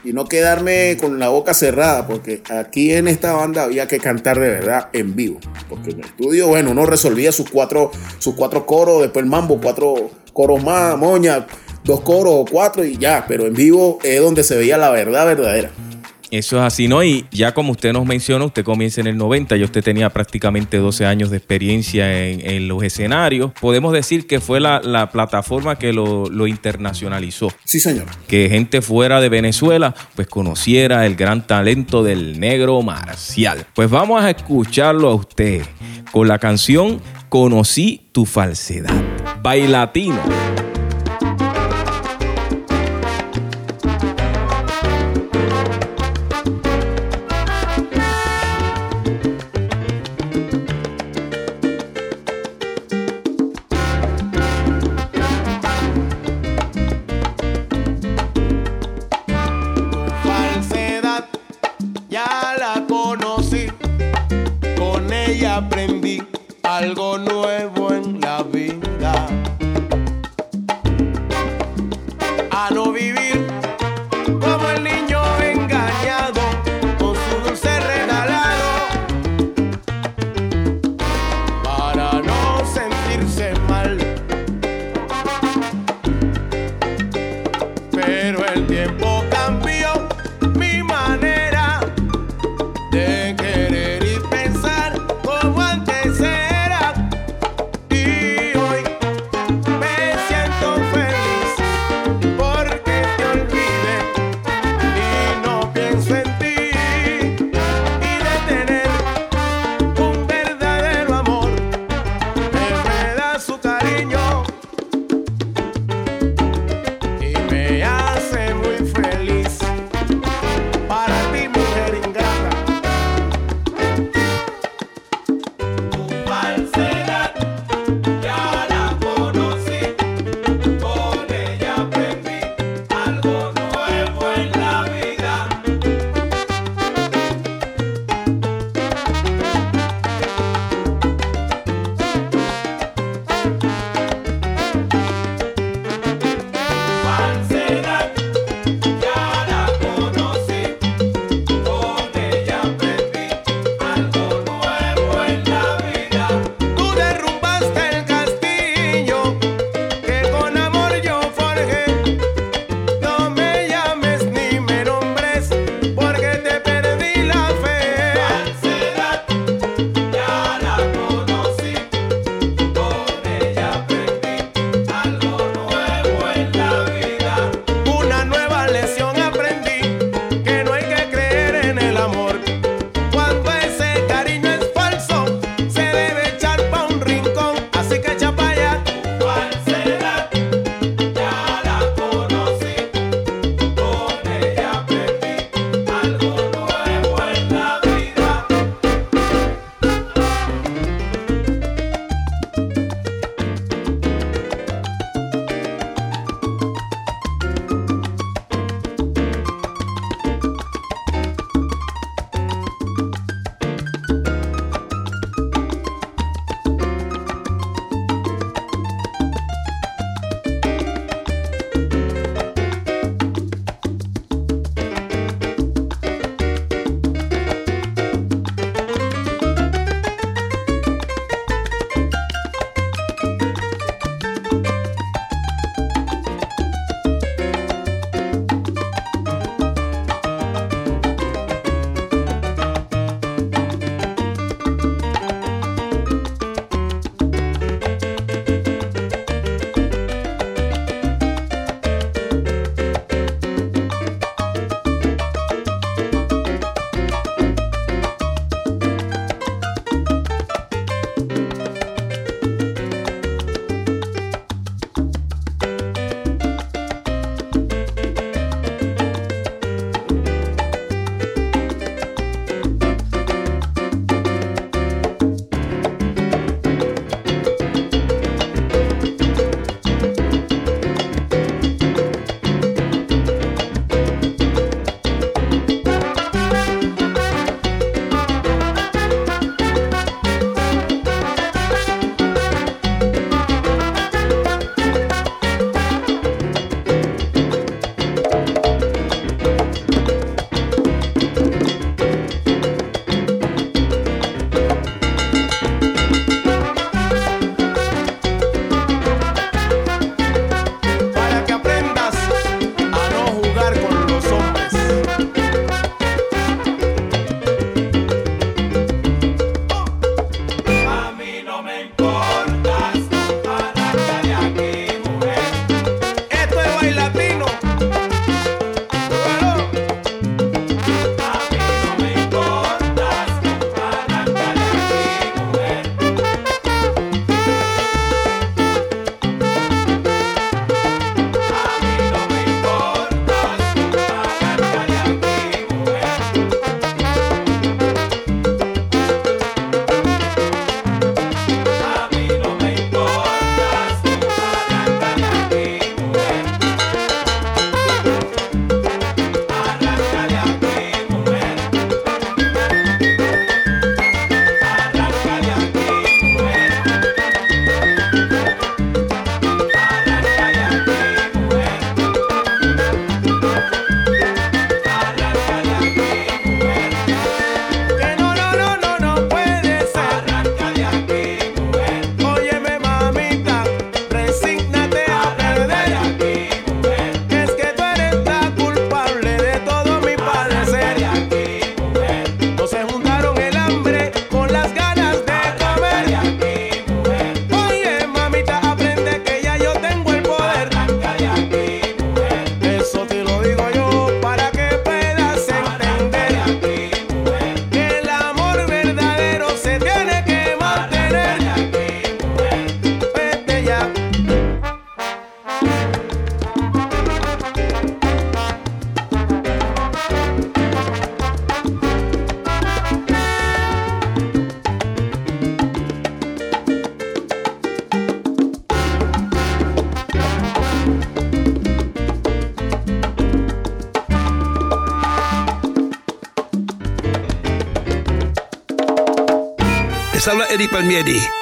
y 0.04 0.12
no 0.12 0.26
quedarme 0.26 0.96
con 1.00 1.18
la 1.18 1.28
boca 1.28 1.54
cerrada, 1.54 2.06
porque 2.06 2.42
aquí 2.48 2.92
en 2.92 3.08
esta 3.08 3.32
banda 3.34 3.64
había 3.64 3.86
que 3.86 3.98
cantar 3.98 4.38
de 4.38 4.48
verdad 4.48 4.88
en 4.92 5.14
vivo. 5.14 5.40
Porque 5.68 5.90
en 5.90 6.00
el 6.00 6.06
estudio, 6.06 6.48
bueno, 6.48 6.70
uno 6.70 6.86
resolvía 6.86 7.32
sus 7.32 7.50
cuatro, 7.50 7.90
sus 8.18 8.34
cuatro 8.34 8.66
coros, 8.66 9.02
después 9.02 9.24
el 9.24 9.30
mambo, 9.30 9.60
cuatro 9.60 10.10
coros 10.32 10.62
más, 10.62 10.96
moña, 10.96 11.46
dos 11.84 12.00
coros 12.00 12.32
o 12.34 12.44
cuatro 12.44 12.84
y 12.84 12.96
ya, 12.96 13.24
pero 13.26 13.46
en 13.46 13.54
vivo 13.54 13.98
es 14.02 14.20
donde 14.20 14.44
se 14.44 14.56
veía 14.56 14.78
la 14.78 14.90
verdad 14.90 15.26
verdadera. 15.26 15.70
Eso 16.30 16.56
es 16.58 16.62
así, 16.62 16.88
¿no? 16.88 17.02
Y 17.02 17.26
ya 17.30 17.52
como 17.52 17.72
usted 17.72 17.92
nos 17.92 18.06
menciona, 18.06 18.44
usted 18.44 18.64
comienza 18.64 19.00
en 19.00 19.08
el 19.08 19.16
90 19.16 19.56
y 19.56 19.64
usted 19.64 19.82
tenía 19.82 20.10
prácticamente 20.10 20.76
12 20.78 21.06
años 21.06 21.30
de 21.30 21.38
experiencia 21.38 22.28
en, 22.28 22.48
en 22.48 22.68
los 22.68 22.82
escenarios. 22.82 23.52
Podemos 23.60 23.92
decir 23.92 24.26
que 24.26 24.40
fue 24.40 24.60
la, 24.60 24.80
la 24.80 25.10
plataforma 25.10 25.76
que 25.76 25.92
lo, 25.92 26.26
lo, 26.28 26.46
internacionalizó. 26.46 27.52
Sí, 27.64 27.80
señor. 27.80 28.06
Que 28.28 28.48
gente 28.48 28.82
fuera 28.82 29.20
de 29.20 29.28
Venezuela 29.28 29.94
pues 30.14 30.28
conociera 30.28 31.06
el 31.06 31.16
gran 31.16 31.46
talento 31.46 32.02
del 32.02 32.38
negro 32.40 32.82
marcial. 32.82 33.66
Pues 33.74 33.90
vamos 33.90 34.22
a 34.22 34.30
escucharlo 34.30 35.08
a 35.08 35.14
usted 35.14 35.62
con 36.12 36.28
la 36.28 36.38
canción 36.38 37.00
Conocí 37.30 38.08
tu 38.10 38.26
falsedad. 38.26 38.90
Bailatino. 39.40 40.20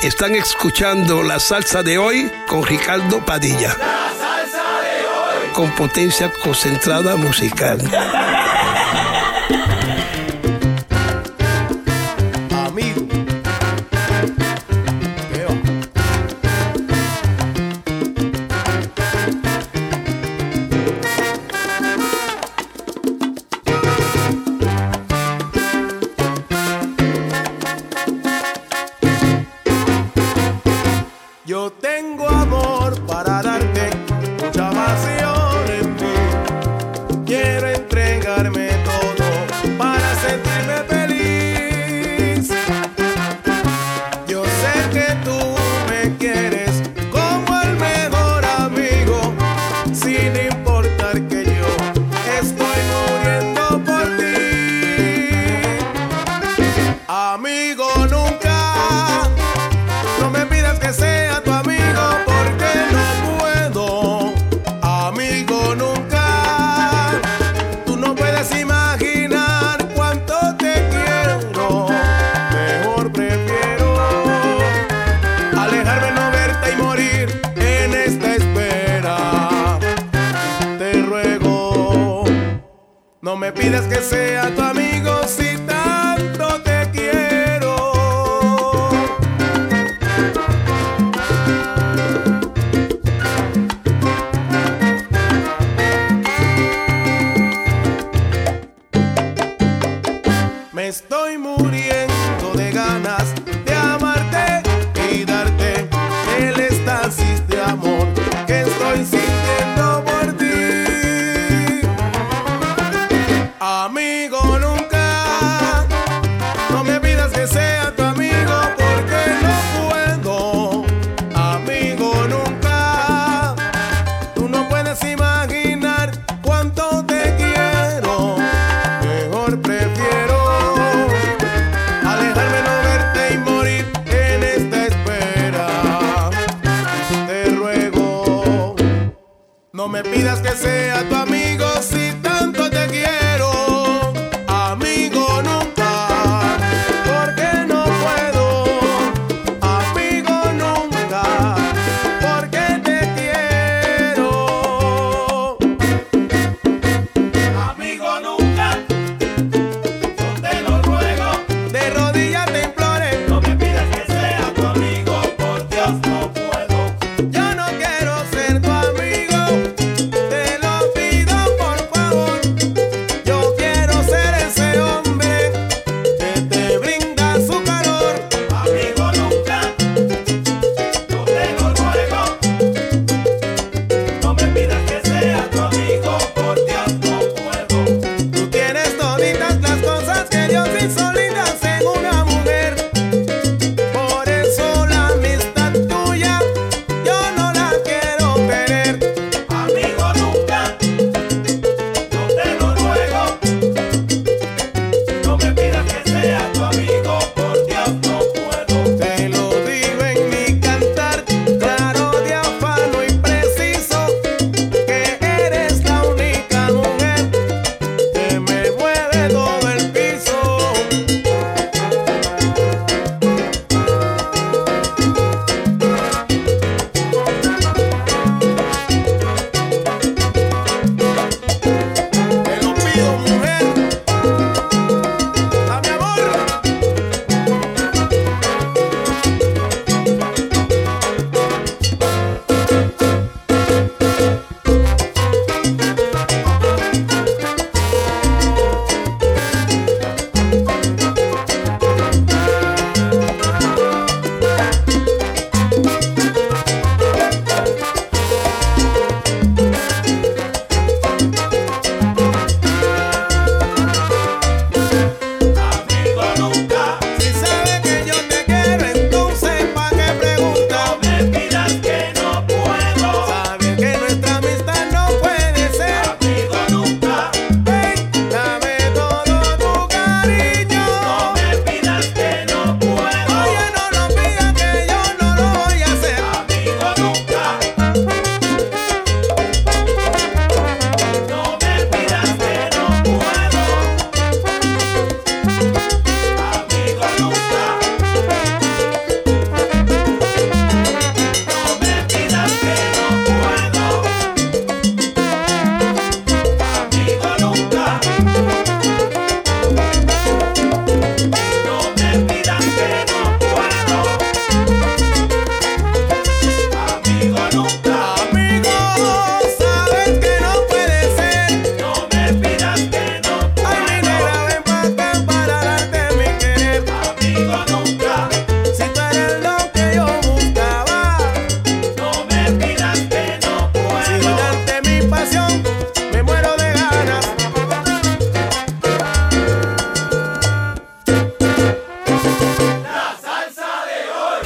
Están 0.03 0.35
escuchando 0.35 1.23
la 1.23 1.39
salsa 1.39 1.85
de 1.85 1.97
hoy 1.97 2.29
con 2.49 2.65
Ricardo 2.65 3.25
Padilla. 3.25 3.69
La 3.79 4.13
salsa 4.19 4.81
de 4.81 5.07
hoy. 5.07 5.53
Con 5.53 5.71
potencia 5.77 6.33
concentrada 6.43 7.15
musical. 7.15 7.79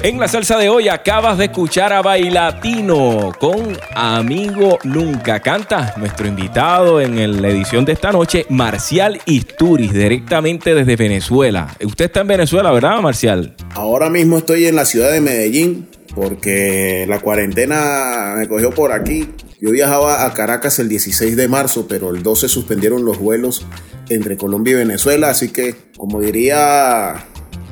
En 0.05 0.19
la 0.19 0.27
salsa 0.27 0.59
de 0.59 0.69
hoy 0.69 0.89
acabas 0.89 1.39
de 1.39 1.45
escuchar 1.45 1.93
a 1.93 2.03
Bailatino 2.03 3.31
con 3.39 3.79
Amigo 3.95 4.77
Nunca. 4.83 5.39
Canta 5.39 5.95
nuestro 5.97 6.27
invitado 6.27 7.01
en 7.01 7.41
la 7.41 7.49
edición 7.49 7.85
de 7.85 7.93
esta 7.93 8.11
noche, 8.11 8.45
Marcial 8.49 9.21
Isturiz, 9.27 9.93
directamente 9.93 10.75
desde 10.75 10.97
Venezuela. 10.97 11.77
Usted 11.85 12.07
está 12.07 12.23
en 12.23 12.27
Venezuela, 12.27 12.73
¿verdad, 12.73 13.01
Marcial? 13.01 13.55
Ahora 13.77 14.11
mismo 14.11 14.39
estoy 14.39 14.67
en 14.67 14.75
la 14.75 14.87
ciudad 14.87 15.13
de 15.13 15.21
Medellín 15.21 15.87
porque 16.17 17.07
la 17.09 17.21
cuarentena 17.21 18.35
me 18.39 18.49
cogió 18.49 18.71
por 18.71 18.91
aquí. 18.91 19.29
Yo 19.61 19.71
viajaba 19.71 20.27
a 20.27 20.35
Caracas 20.35 20.81
el 20.81 20.89
16 20.89 21.37
de 21.37 21.47
marzo, 21.47 21.87
pero 21.89 22.11
el 22.11 22.25
12 22.25 22.49
suspendieron 22.49 23.05
los 23.05 23.21
vuelos 23.21 23.65
entre 24.09 24.37
Colombia 24.37 24.73
y 24.73 24.77
Venezuela, 24.79 25.31
así 25.31 25.53
que, 25.53 25.77
como 25.97 26.21
diría 26.21 27.25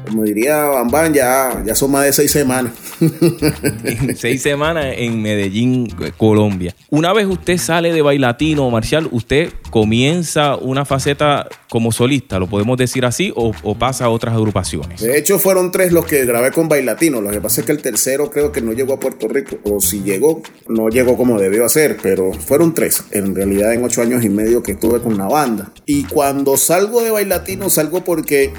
como 0.06 0.24
diría 0.24 0.56
Bambán, 0.64 1.14
ya, 1.14 1.62
ya 1.64 1.74
son 1.74 1.92
más 1.92 2.04
de 2.04 2.12
seis 2.12 2.30
semanas. 2.30 2.72
seis 4.16 4.42
semanas 4.42 4.86
en 4.96 5.20
Medellín, 5.22 5.88
Colombia. 6.16 6.74
Una 6.90 7.12
vez 7.12 7.26
usted 7.26 7.56
sale 7.58 7.92
de 7.92 8.02
bailatino, 8.02 8.68
Marcial, 8.70 9.08
usted 9.12 9.52
comienza 9.70 10.56
una 10.56 10.84
faceta 10.84 11.48
como 11.68 11.92
solista, 11.92 12.38
¿lo 12.38 12.48
podemos 12.48 12.76
decir 12.76 13.04
así? 13.04 13.32
O, 13.36 13.52
pasa 13.78 14.06
a 14.06 14.08
otras 14.10 14.34
agrupaciones? 14.34 15.00
De 15.00 15.16
hecho, 15.16 15.38
fueron 15.38 15.70
tres 15.70 15.92
los 15.92 16.04
que 16.04 16.24
grabé 16.24 16.50
con 16.50 16.68
bailatino. 16.68 17.20
Lo 17.20 17.30
que 17.30 17.40
pasa 17.40 17.60
es 17.60 17.66
que 17.66 17.72
el 17.72 17.80
tercero 17.80 18.30
creo 18.30 18.52
que 18.52 18.60
no 18.60 18.72
llegó 18.72 18.94
a 18.94 19.00
Puerto 19.00 19.28
Rico. 19.28 19.58
O 19.64 19.80
si 19.80 20.02
llegó, 20.02 20.42
no 20.68 20.88
llegó 20.88 21.16
como 21.16 21.38
debió 21.38 21.64
hacer, 21.64 21.96
pero 22.02 22.32
fueron 22.32 22.74
tres. 22.74 23.04
En 23.12 23.34
realidad, 23.34 23.72
en 23.72 23.84
ocho 23.84 24.02
años 24.02 24.24
y 24.24 24.28
medio 24.28 24.62
que 24.62 24.72
estuve 24.72 25.00
con 25.00 25.14
una 25.14 25.28
banda. 25.28 25.72
Y 25.86 26.04
cuando 26.04 26.56
salgo 26.56 27.02
de 27.02 27.10
bailatino, 27.10 27.70
salgo 27.70 28.04
porque 28.04 28.52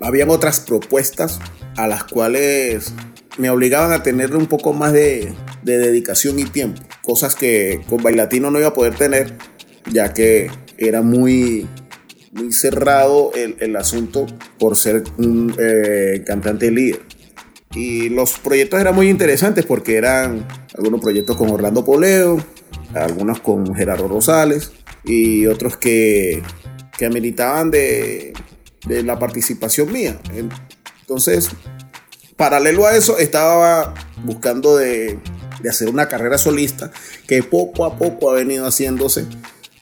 habían 0.00 0.30
otras 0.30 0.60
propuestas 0.60 1.40
a 1.76 1.86
las 1.86 2.04
cuales 2.04 2.92
me 3.38 3.50
obligaban 3.50 3.92
a 3.92 4.02
tenerle 4.02 4.36
un 4.36 4.46
poco 4.46 4.72
más 4.72 4.92
de, 4.92 5.34
dedicación 5.62 6.38
y 6.38 6.44
tiempo. 6.44 6.80
Cosas 7.02 7.34
que 7.34 7.82
con 7.88 8.02
Bailatino 8.02 8.50
no 8.50 8.58
iba 8.58 8.68
a 8.68 8.74
poder 8.74 8.94
tener, 8.94 9.34
ya 9.90 10.12
que 10.12 10.50
era 10.78 11.02
muy, 11.02 11.66
muy 12.32 12.52
cerrado 12.52 13.32
el, 13.34 13.76
asunto 13.76 14.26
por 14.58 14.76
ser 14.76 15.04
un 15.18 15.54
eh, 15.58 16.22
cantante 16.26 16.70
líder. 16.70 17.00
Y 17.74 18.08
los 18.08 18.38
proyectos 18.38 18.80
eran 18.80 18.94
muy 18.94 19.08
interesantes 19.10 19.66
porque 19.66 19.96
eran 19.96 20.46
algunos 20.76 21.00
proyectos 21.00 21.36
con 21.36 21.50
Orlando 21.50 21.84
Poleo, 21.84 22.42
algunos 22.94 23.40
con 23.40 23.74
Gerardo 23.74 24.08
Rosales 24.08 24.72
y 25.04 25.46
otros 25.46 25.76
que, 25.76 26.42
que 26.96 27.04
ameritaban 27.04 27.70
de, 27.70 28.32
de 28.86 29.02
la 29.02 29.18
participación 29.18 29.92
mía. 29.92 30.18
Entonces, 31.00 31.50
paralelo 32.36 32.86
a 32.86 32.96
eso, 32.96 33.18
estaba 33.18 33.94
buscando 34.24 34.76
de, 34.76 35.18
de 35.60 35.68
hacer 35.68 35.88
una 35.88 36.08
carrera 36.08 36.38
solista 36.38 36.90
que 37.26 37.42
poco 37.42 37.84
a 37.84 37.96
poco 37.98 38.30
ha 38.30 38.34
venido 38.34 38.66
haciéndose 38.66 39.26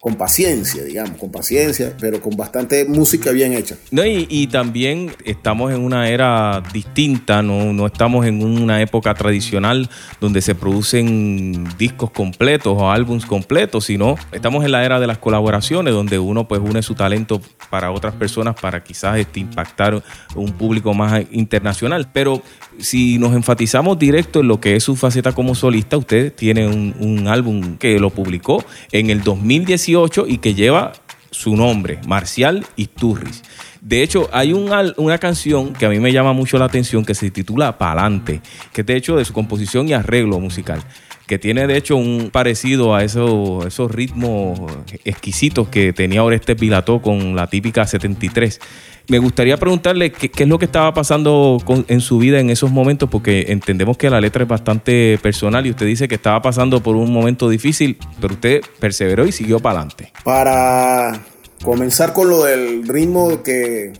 con 0.04 0.16
paciencia, 0.16 0.84
digamos, 0.84 1.16
con 1.18 1.32
paciencia, 1.32 1.96
pero 1.98 2.20
con 2.20 2.36
bastante 2.36 2.84
música 2.84 3.30
bien 3.30 3.54
hecha. 3.54 3.76
No, 3.90 4.04
y, 4.04 4.46
también 4.48 5.10
estamos 5.24 5.72
en 5.72 5.80
una 5.80 6.10
era 6.10 6.62
distinta, 6.74 7.40
no, 7.42 7.72
no 7.72 7.86
estamos 7.86 8.26
en 8.26 8.44
una 8.44 8.82
época 8.82 9.14
tradicional 9.14 9.88
donde 10.20 10.42
se 10.42 10.54
producen 10.54 11.66
discos 11.78 12.10
completos 12.10 12.76
o 12.76 12.90
álbums 12.90 13.24
completos, 13.24 13.86
sino 13.86 14.16
estamos 14.30 14.62
en 14.66 14.72
la 14.72 14.84
era 14.84 15.00
de 15.00 15.06
las 15.06 15.16
colaboraciones, 15.16 15.94
donde 15.94 16.18
uno 16.18 16.46
pues 16.46 16.60
une 16.60 16.82
su 16.82 16.94
talento 16.94 17.40
para 17.70 17.90
otras 17.90 18.14
personas 18.14 18.56
para 18.60 18.84
quizás 18.84 19.16
este, 19.16 19.40
impactar 19.40 20.02
un 20.34 20.52
público 20.52 20.92
más 20.92 21.22
internacional. 21.32 22.10
Pero 22.12 22.42
si 22.78 23.18
nos 23.18 23.32
enfatizamos 23.32 23.98
directo 23.98 24.40
en 24.40 24.48
lo 24.48 24.60
que 24.60 24.76
es 24.76 24.84
su 24.84 24.96
faceta 24.96 25.32
como 25.32 25.54
solista, 25.54 25.96
usted 25.96 26.30
tiene 26.34 26.66
un, 26.66 26.94
un 27.00 27.26
álbum 27.26 27.78
que 27.78 27.98
lo 27.98 28.10
publicó 28.10 28.62
en 28.92 29.08
el 29.08 29.22
2018 29.22 29.93
y 30.26 30.38
que 30.38 30.54
lleva 30.54 30.92
su 31.30 31.56
nombre, 31.56 32.00
Marcial 32.06 32.66
Isturris. 32.76 33.42
De 33.80 34.02
hecho, 34.02 34.28
hay 34.32 34.52
una 34.52 35.18
canción 35.18 35.72
que 35.72 35.86
a 35.86 35.88
mí 35.88 36.00
me 36.00 36.12
llama 36.12 36.32
mucho 36.32 36.58
la 36.58 36.64
atención 36.64 37.04
que 37.04 37.14
se 37.14 37.30
titula 37.30 37.78
Palante, 37.78 38.40
que 38.72 38.80
es 38.80 38.86
de 38.86 38.96
hecho 38.96 39.16
de 39.16 39.24
su 39.24 39.32
composición 39.32 39.88
y 39.88 39.92
arreglo 39.92 40.40
musical, 40.40 40.82
que 41.26 41.38
tiene 41.38 41.66
de 41.66 41.76
hecho 41.76 41.96
un 41.96 42.30
parecido 42.30 42.94
a 42.94 43.02
esos, 43.02 43.64
esos 43.66 43.90
ritmos 43.90 44.60
exquisitos 45.04 45.68
que 45.68 45.92
tenía 45.92 46.22
Oreste 46.22 46.56
Pilató 46.56 47.00
con 47.00 47.34
la 47.34 47.46
típica 47.46 47.86
73. 47.86 48.60
Me 49.08 49.18
gustaría 49.18 49.58
preguntarle 49.58 50.12
qué, 50.12 50.30
es 50.34 50.48
lo 50.48 50.58
que 50.58 50.64
estaba 50.64 50.94
pasando 50.94 51.58
en 51.88 52.00
su 52.00 52.18
vida 52.18 52.40
en 52.40 52.48
esos 52.48 52.70
momentos, 52.70 53.10
porque 53.10 53.46
entendemos 53.48 53.98
que 53.98 54.08
la 54.08 54.20
letra 54.20 54.44
es 54.44 54.48
bastante 54.48 55.18
personal 55.22 55.66
y 55.66 55.70
usted 55.70 55.86
dice 55.86 56.08
que 56.08 56.14
estaba 56.14 56.40
pasando 56.40 56.82
por 56.82 56.96
un 56.96 57.12
momento 57.12 57.50
difícil, 57.50 57.98
pero 58.20 58.34
usted 58.34 58.62
perseveró 58.80 59.26
y 59.26 59.32
siguió 59.32 59.60
para 59.60 59.80
adelante. 59.80 60.12
Para 60.24 61.20
comenzar 61.62 62.14
con 62.14 62.30
lo 62.30 62.44
del 62.44 62.88
ritmo 62.88 63.42
que, 63.42 63.92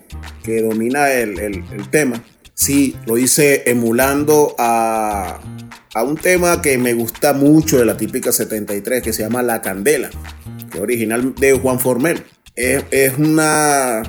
domina 0.45 1.11
el, 1.11 1.65
tema, 1.91 2.23
sí, 2.55 2.97
lo 3.07 3.19
hice 3.19 3.69
emulando 3.69 4.55
a, 4.59 5.41
un 6.05 6.17
tema 6.17 6.61
que 6.61 6.77
me 6.79 6.95
gusta 6.95 7.33
mucho 7.33 7.79
de 7.79 7.85
la 7.85 7.97
típica 7.97 8.33
73, 8.33 9.03
que 9.03 9.13
se 9.13 9.23
llama 9.23 9.43
La 9.43 9.61
Candela, 9.61 10.11
que 10.71 10.79
es 10.79 10.83
original 10.83 11.35
de 11.35 11.53
Juan 11.53 11.79
Formel. 11.79 12.25
es 12.57 13.19
una 13.19 14.03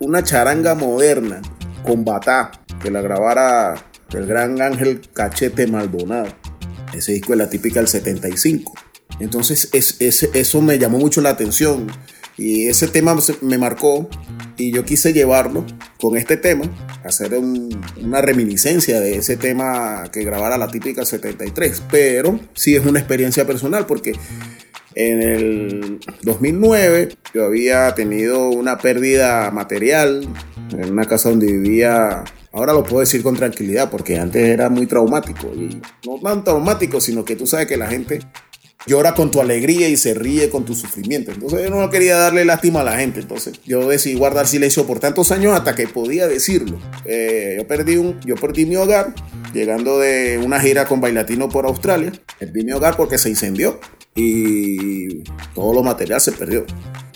una 0.00 0.24
charanga 0.24 0.74
moderna 0.74 1.42
con 1.84 2.04
batá 2.04 2.50
que 2.82 2.90
la 2.90 3.02
grabara 3.02 3.74
el 4.12 4.26
gran 4.26 4.60
Ángel 4.60 5.02
Cachete 5.12 5.66
Maldonado. 5.66 6.34
Ese 6.92 7.12
disco 7.12 7.32
es 7.32 7.38
la 7.38 7.48
típica 7.48 7.78
del 7.78 7.88
75. 7.88 8.72
Entonces 9.20 9.68
es, 9.72 10.00
eso 10.00 10.62
me 10.62 10.78
llamó 10.78 10.98
mucho 10.98 11.20
la 11.20 11.30
atención 11.30 11.86
y 12.40 12.68
ese 12.68 12.88
tema 12.88 13.14
me 13.42 13.58
marcó 13.58 14.08
y 14.56 14.72
yo 14.72 14.82
quise 14.82 15.12
llevarlo 15.12 15.66
con 16.00 16.16
este 16.16 16.38
tema, 16.38 16.64
hacer 17.04 17.34
una 17.34 18.22
reminiscencia 18.22 18.98
de 18.98 19.16
ese 19.16 19.36
tema 19.36 20.04
que 20.10 20.24
grabara 20.24 20.56
la 20.56 20.68
típica 20.68 21.04
73. 21.04 21.82
Pero 21.90 22.40
sí 22.54 22.74
es 22.74 22.86
una 22.86 22.98
experiencia 22.98 23.46
personal 23.46 23.84
porque 23.84 24.14
en 24.94 25.20
el 25.20 26.00
2009 26.22 27.10
yo 27.34 27.44
había 27.44 27.94
tenido 27.94 28.48
una 28.48 28.78
pérdida 28.78 29.50
material 29.50 30.26
en 30.72 30.92
una 30.92 31.04
casa 31.04 31.28
donde 31.28 31.46
vivía. 31.46 32.24
Ahora 32.52 32.72
lo 32.72 32.84
puedo 32.84 33.00
decir 33.00 33.22
con 33.22 33.36
tranquilidad 33.36 33.90
porque 33.90 34.18
antes 34.18 34.42
era 34.42 34.70
muy 34.70 34.86
traumático. 34.86 35.52
Y 35.54 35.82
no 36.06 36.18
tan 36.22 36.42
traumático, 36.42 37.02
sino 37.02 37.22
que 37.22 37.36
tú 37.36 37.46
sabes 37.46 37.66
que 37.66 37.76
la 37.76 37.86
gente 37.86 38.20
llora 38.86 39.14
con 39.14 39.30
tu 39.30 39.40
alegría 39.40 39.88
y 39.88 39.96
se 39.96 40.14
ríe 40.14 40.48
con 40.50 40.64
tu 40.64 40.74
sufrimiento. 40.74 41.32
Entonces 41.32 41.62
yo 41.62 41.70
no 41.70 41.90
quería 41.90 42.16
darle 42.16 42.44
lástima 42.44 42.80
a 42.80 42.84
la 42.84 42.96
gente. 42.96 43.20
Entonces 43.20 43.60
yo 43.64 43.88
decidí 43.88 44.16
guardar 44.16 44.46
silencio 44.46 44.86
por 44.86 45.00
tantos 45.00 45.30
años 45.32 45.54
hasta 45.54 45.74
que 45.74 45.86
podía 45.86 46.28
decirlo. 46.28 46.78
Eh, 47.04 47.56
yo, 47.58 47.66
perdí 47.66 47.96
un, 47.96 48.18
yo 48.20 48.36
perdí 48.36 48.66
mi 48.66 48.76
hogar 48.76 49.14
llegando 49.52 49.98
de 49.98 50.38
una 50.38 50.60
gira 50.60 50.86
con 50.86 51.00
Bailatino 51.00 51.48
por 51.48 51.66
Australia. 51.66 52.12
Perdí 52.38 52.64
mi 52.64 52.72
hogar 52.72 52.96
porque 52.96 53.18
se 53.18 53.28
incendió 53.28 53.80
y 54.14 55.22
todo 55.54 55.74
lo 55.74 55.82
material 55.82 56.20
se 56.20 56.32
perdió. 56.32 56.64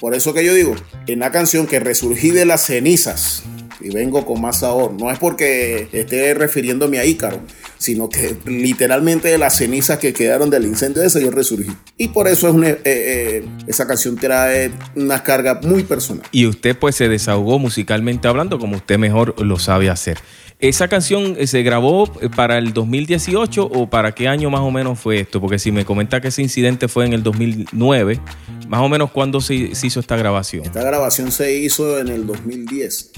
Por 0.00 0.14
eso 0.14 0.35
que 0.35 0.44
yo 0.44 0.55
digo, 0.55 0.74
en 1.07 1.20
la 1.20 1.31
canción 1.31 1.66
que 1.66 1.81
resurgí 1.81 2.31
de 2.31 2.44
las 2.44 2.66
cenizas 2.66 3.42
y 3.81 3.90
vengo 3.90 4.24
con 4.27 4.40
más 4.40 4.61
sabor, 4.61 4.92
no 4.92 5.11
es 5.11 5.18
porque 5.18 5.88
esté 5.92 6.35
refiriéndome 6.35 6.98
a 6.98 7.05
Ícaro, 7.05 7.40
sino 7.78 8.08
que 8.08 8.37
literalmente 8.46 9.28
de 9.28 9.38
las 9.38 9.56
cenizas 9.56 9.98
que 9.98 10.12
quedaron 10.12 10.50
del 10.50 10.64
incendio 10.64 11.02
ese 11.02 11.22
yo 11.22 11.30
resurgí. 11.30 11.72
Y 11.96 12.08
por 12.08 12.28
eso 12.28 12.48
es 12.48 12.54
eh, 12.66 12.80
eh, 12.84 13.44
esa 13.66 13.87
canción 13.87 14.16
trae 14.16 14.70
una 14.94 15.22
carga 15.22 15.60
muy 15.62 15.84
personal. 15.84 16.26
Y 16.32 16.46
usted 16.46 16.76
pues 16.78 16.96
se 16.96 17.08
desahogó 17.08 17.58
musicalmente 17.58 18.28
hablando 18.28 18.58
como 18.58 18.76
usted 18.76 18.98
mejor 18.98 19.40
lo 19.42 19.58
sabe 19.58 19.90
hacer. 19.90 20.18
¿Esa 20.60 20.88
canción 20.88 21.34
eh, 21.37 21.46
se 21.46 21.62
grabó 21.62 22.06
para 22.34 22.58
el 22.58 22.72
2018 22.72 23.66
o 23.66 23.90
para 23.90 24.12
qué 24.12 24.28
año 24.28 24.50
más 24.50 24.60
o 24.60 24.70
menos 24.70 24.98
fue 24.98 25.20
esto? 25.20 25.40
Porque 25.40 25.58
si 25.58 25.72
me 25.72 25.84
comenta 25.84 26.20
que 26.20 26.28
ese 26.28 26.42
incidente 26.42 26.88
fue 26.88 27.04
en 27.04 27.12
el 27.12 27.22
2009, 27.22 28.20
más 28.68 28.80
o 28.80 28.88
menos 28.88 29.10
cuándo 29.10 29.40
se, 29.40 29.54
hizo 29.54 30.00
esta 30.00 30.16
grabación. 30.16 30.64
Esta 30.64 30.82
grabación 30.82 31.32
se 31.32 31.54
hizo 31.58 31.98
en 31.98 32.08
el 32.08 32.26
2010. 32.26 33.12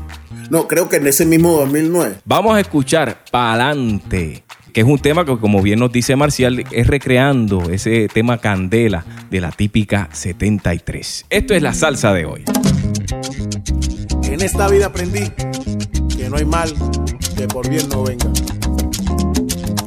No, 0.50 0.66
creo 0.66 0.88
que 0.88 0.96
en 0.96 1.06
ese 1.06 1.26
mismo 1.26 1.52
2009. 1.52 2.16
Vamos 2.24 2.56
a 2.56 2.60
escuchar 2.60 3.24
Palante 3.30 4.45
que 4.76 4.82
es 4.82 4.86
un 4.86 4.98
tema 4.98 5.24
que, 5.24 5.38
como 5.38 5.62
bien 5.62 5.78
nos 5.78 5.90
dice 5.90 6.16
Marcial, 6.16 6.62
es 6.70 6.86
recreando 6.86 7.70
ese 7.70 8.08
tema 8.08 8.36
candela 8.36 9.06
de 9.30 9.40
la 9.40 9.50
típica 9.50 10.10
73. 10.12 11.24
Esto 11.30 11.54
es 11.54 11.62
la 11.62 11.72
salsa 11.72 12.12
de 12.12 12.26
hoy. 12.26 12.44
En 14.24 14.42
esta 14.42 14.68
vida 14.68 14.88
aprendí 14.88 15.30
que 16.14 16.28
no 16.28 16.36
hay 16.36 16.44
mal 16.44 16.70
que 17.38 17.48
por 17.48 17.66
bien 17.70 17.88
no 17.88 18.02
venga. 18.02 18.26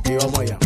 Y 0.10 0.16
vamos 0.16 0.40
allá. 0.40 0.58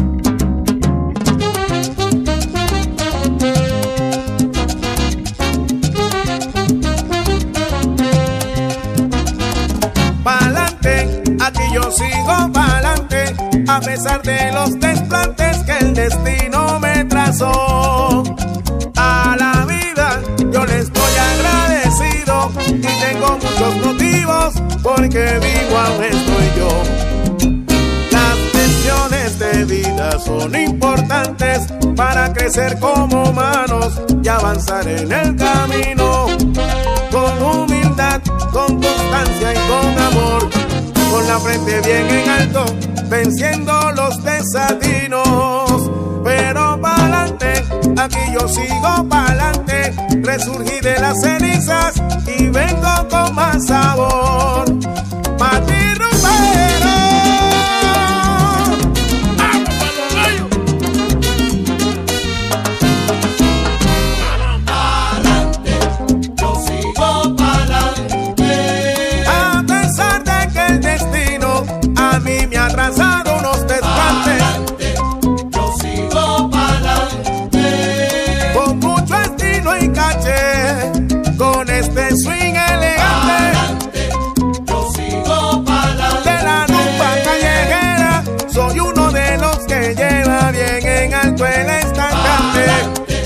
Pa'lante, 10.23 11.23
aquí 11.41 11.63
yo 11.73 11.91
sigo 11.91 12.52
a 13.67 13.79
pesar 13.79 14.21
de 14.23 14.51
los 14.51 14.79
desplantes 14.79 15.57
que 15.63 15.77
el 15.79 15.93
destino 15.93 16.79
me 16.79 17.05
trazó. 17.05 18.23
A 18.95 19.35
la 19.37 19.65
vida 19.65 20.21
yo 20.51 20.65
le 20.65 20.79
estoy 20.79 21.13
agradecido 21.31 22.51
y 22.67 22.81
tengo 22.81 23.37
muchos 23.37 23.85
motivos 23.85 24.53
porque 24.81 25.39
vivo 25.41 25.77
aún 25.77 26.03
estoy 26.03 26.47
yo. 26.57 26.83
Las 28.11 28.37
lecciones 28.53 29.39
de 29.39 29.65
vida 29.65 30.19
son 30.19 30.55
importantes 30.55 31.73
para 31.95 32.33
crecer 32.33 32.79
como 32.79 33.23
humanos 33.29 34.01
y 34.23 34.27
avanzar 34.27 34.87
en 34.87 35.11
el 35.11 35.35
camino 35.35 36.27
con 37.11 37.43
humildad, 37.43 38.21
con 38.51 38.81
constancia 38.81 39.53
y 39.53 39.57
con 39.67 40.03
amor, 40.03 40.49
con 41.13 41.27
la 41.27 41.39
frente 41.39 41.79
bien 41.81 42.09
en 42.09 42.29
alto, 42.29 42.65
venciendo 43.05 43.91
los 43.91 44.23
desatinos. 44.23 45.91
Pero 46.23 46.79
pa'lante, 46.81 47.63
aquí 47.97 48.19
yo 48.33 48.47
sigo 48.47 49.07
pa'lante, 49.07 49.93
resurgí 50.23 50.79
de 50.81 50.99
las 50.99 51.21
cenizas 51.21 52.01
y 52.25 52.49
vengo 52.49 53.07
con 53.09 53.35
más 53.35 53.67
sabor. 53.67 54.65
A 72.63 72.69
mí 72.69 72.75
me 72.75 72.81
ha 72.81 72.87
trazado 72.87 73.37
unos 73.39 73.67
desplantes. 73.67 74.43
Pa'lante. 74.43 74.93
Yo 75.51 75.73
sigo 75.81 76.49
pa'lante. 76.49 77.67
con 78.53 78.79
mucho 78.79 79.15
estilo 79.21 79.77
y 79.77 79.89
caché, 79.89 80.91
con 81.37 81.69
este 81.69 82.15
swing 82.15 82.55
elegante 82.55 83.37
Pa'lante. 83.53 84.09
Yo 84.65 84.91
sigo 84.93 85.63
pa'lante. 85.65 86.29
de 86.29 86.43
la 86.43 86.65
rumba 86.67 87.09
callejera. 87.25 88.23
Soy 88.47 88.79
uno 88.79 89.11
de 89.11 89.37
los 89.37 89.57
que 89.65 89.95
lleva 89.95 90.51
bien 90.51 90.85
en 90.85 91.13
alto 91.13 91.45
el 91.45 91.69
estandarte. 91.69 92.65
Pa'lante. 92.65 93.23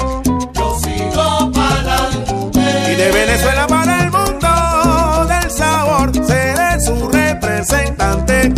Yo 0.54 0.80
sigo 0.80 1.52
pa'lante. 1.52 2.92
Y 2.92 2.96
de 2.96 3.12
Venezuela 3.12 3.68
para 3.68 4.04
el 4.04 4.12
mundo 4.12 5.26
del 5.28 5.52
sabor 5.52 6.12
seré 6.26 6.80
su 6.80 7.10
representante. 7.10 8.54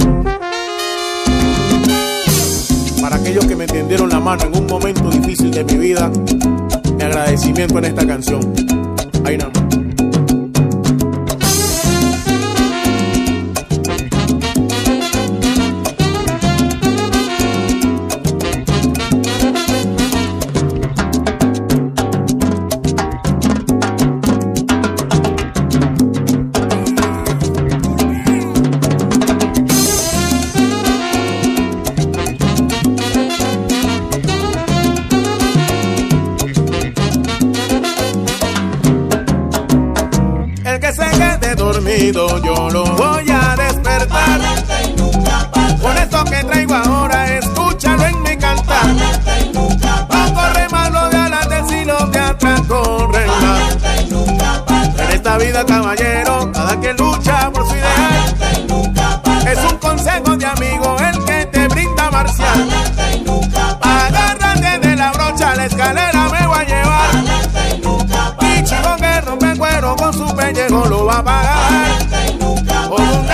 Me 3.60 3.68
tendieron 3.68 4.10
la 4.10 4.22
mano 4.22 4.46
en 4.46 4.56
un 4.56 4.68
momento 4.68 5.10
difícil 5.10 5.52
de 5.52 5.66
mi 5.66 5.76
vida, 5.76 6.10
mi 6.96 7.04
agradecimiento 7.04 7.78
en 7.80 7.86
esta 7.86 8.08
canción. 8.08 8.40
Yo 42.12 42.70
lo 42.72 42.84
voy 42.96 43.26
a 43.30 43.56
despertar. 43.56 44.42
Con 45.82 45.98
esto 45.98 46.24
que 46.26 46.44
traigo 46.44 46.74
ahora, 46.74 47.38
escúchalo 47.38 48.04
en 48.06 48.24
mi 48.24 48.36
cantar. 48.36 48.96
Y 49.44 49.50
nunca 49.54 50.08
No 50.10 50.34
corre 50.34 50.68
de 50.68 50.98
adelante 50.98 51.64
si 51.68 51.86
los 51.86 52.12
de 52.12 52.20
atrás 52.20 52.62
para 52.62 53.14
En 55.04 55.12
esta 55.12 55.38
vida, 55.38 55.66
caballero, 55.66 56.52
cada 56.52 56.80
quien 56.80 56.98
lucha 56.98 57.52
por 57.52 57.68
su 57.68 57.76
ideal. 57.76 58.36
Es 59.48 59.72
un 59.72 59.78
consejo 59.78 60.36
de 60.36 60.46
amigo 60.46 60.59
cuero 69.60 69.96
con 69.98 70.14
su 70.14 70.36
pellejo 70.36 70.86
lo 70.86 71.06
va 71.06 71.18
a 71.18 71.24
pagar. 71.24 72.08
Con 72.88 73.02
un 73.02 73.28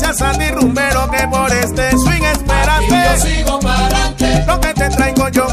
gracias 0.00 0.22
a 0.22 0.32
ti, 0.38 0.48
rumbero, 0.50 1.10
que 1.10 1.28
por 1.28 1.50
este 1.52 1.90
swing 1.92 2.22
Aquí 2.22 2.22
yo 2.22 2.30
esperaste. 2.32 3.28
sigo 3.28 3.60
pa'lante. 3.60 4.44
Lo 4.46 4.60
que 4.60 4.74
te 4.74 4.88
traigo 4.90 5.28
yo 5.28 5.46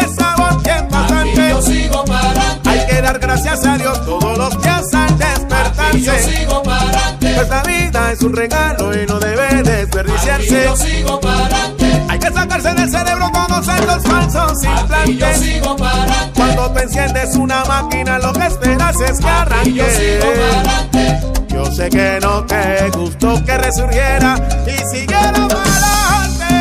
es 0.00 0.14
sabor 0.14 0.62
bien 0.62 0.76
Aquí 0.76 0.90
bastante. 0.92 1.48
yo 1.50 1.62
sigo 1.62 2.04
pa'lante. 2.04 2.70
Hay 2.70 2.86
que 2.86 3.02
dar 3.02 3.18
gracias 3.18 3.66
a 3.66 3.76
Dios 3.78 4.04
todos 4.04 4.38
los 4.38 4.62
días 4.62 4.94
al 4.94 5.08
Aquí 5.08 6.02
yo 6.02 6.12
despertarse. 6.12 6.36
sigo 6.36 6.62
pa'lante. 6.62 7.34
Pues 7.34 7.48
la 7.48 7.62
vida 7.62 8.12
es 8.12 8.22
un 8.22 8.32
regalo 8.36 9.02
y 9.02 9.06
no 9.06 9.18
debe 9.18 9.46
Aquí 9.46 9.62
desperdiciarse. 9.62 10.64
yo 10.64 10.76
sigo 10.76 11.20
pa'lante. 11.20 12.02
Hay 12.08 12.18
que 12.18 12.32
sacarse 12.32 12.74
del 12.74 12.90
cerebro 12.90 13.30
todos 13.32 13.68
estos 13.68 14.02
falsos 14.04 14.52
Aquí 14.64 14.66
yo 14.66 15.12
implantes. 15.12 15.38
sigo 15.40 15.76
pa'lante. 15.76 16.32
Cuando 16.34 16.70
te 16.72 16.82
enciendes 16.82 17.36
una 17.36 17.64
máquina, 17.64 18.18
lo 18.18 18.32
que 18.32 18.46
esperas 18.46 19.00
es 19.00 19.18
que 19.18 19.28
Aquí 19.28 19.74
yo 19.74 19.84
sigo 19.90 20.26
arranque. 20.26 20.52
pa'lante. 20.92 21.27
Yo 21.58 21.64
sé 21.72 21.90
que 21.90 22.20
no 22.22 22.44
te 22.46 22.88
gustó 22.96 23.44
que 23.44 23.58
resurgiera 23.58 24.36
y 24.64 24.96
siguiera 24.96 25.48
adelante. 25.50 26.54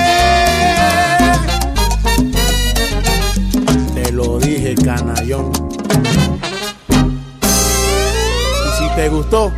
Te 3.93 4.11
lo 4.11 4.39
dije, 4.39 4.73
canallón. 4.73 5.51
Y 8.65 8.79
si 8.79 8.89
te 8.95 9.09
gustó, 9.09 9.53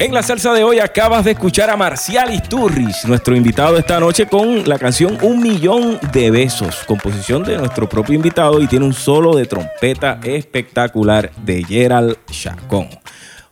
En 0.00 0.14
la 0.14 0.22
salsa 0.22 0.54
de 0.54 0.64
hoy 0.64 0.78
acabas 0.78 1.26
de 1.26 1.32
escuchar 1.32 1.68
a 1.68 1.76
Marcial 1.76 2.32
Isturris, 2.32 3.04
nuestro 3.04 3.36
invitado 3.36 3.76
esta 3.76 4.00
noche 4.00 4.24
con 4.24 4.66
la 4.66 4.78
canción 4.78 5.18
Un 5.20 5.42
Millón 5.42 6.00
de 6.10 6.30
Besos, 6.30 6.84
composición 6.86 7.44
de 7.44 7.58
nuestro 7.58 7.86
propio 7.86 8.14
invitado 8.14 8.62
y 8.62 8.66
tiene 8.66 8.86
un 8.86 8.94
solo 8.94 9.36
de 9.36 9.44
trompeta 9.44 10.18
espectacular 10.24 11.30
de 11.44 11.62
Gerald 11.64 12.16
Chacón. 12.30 12.88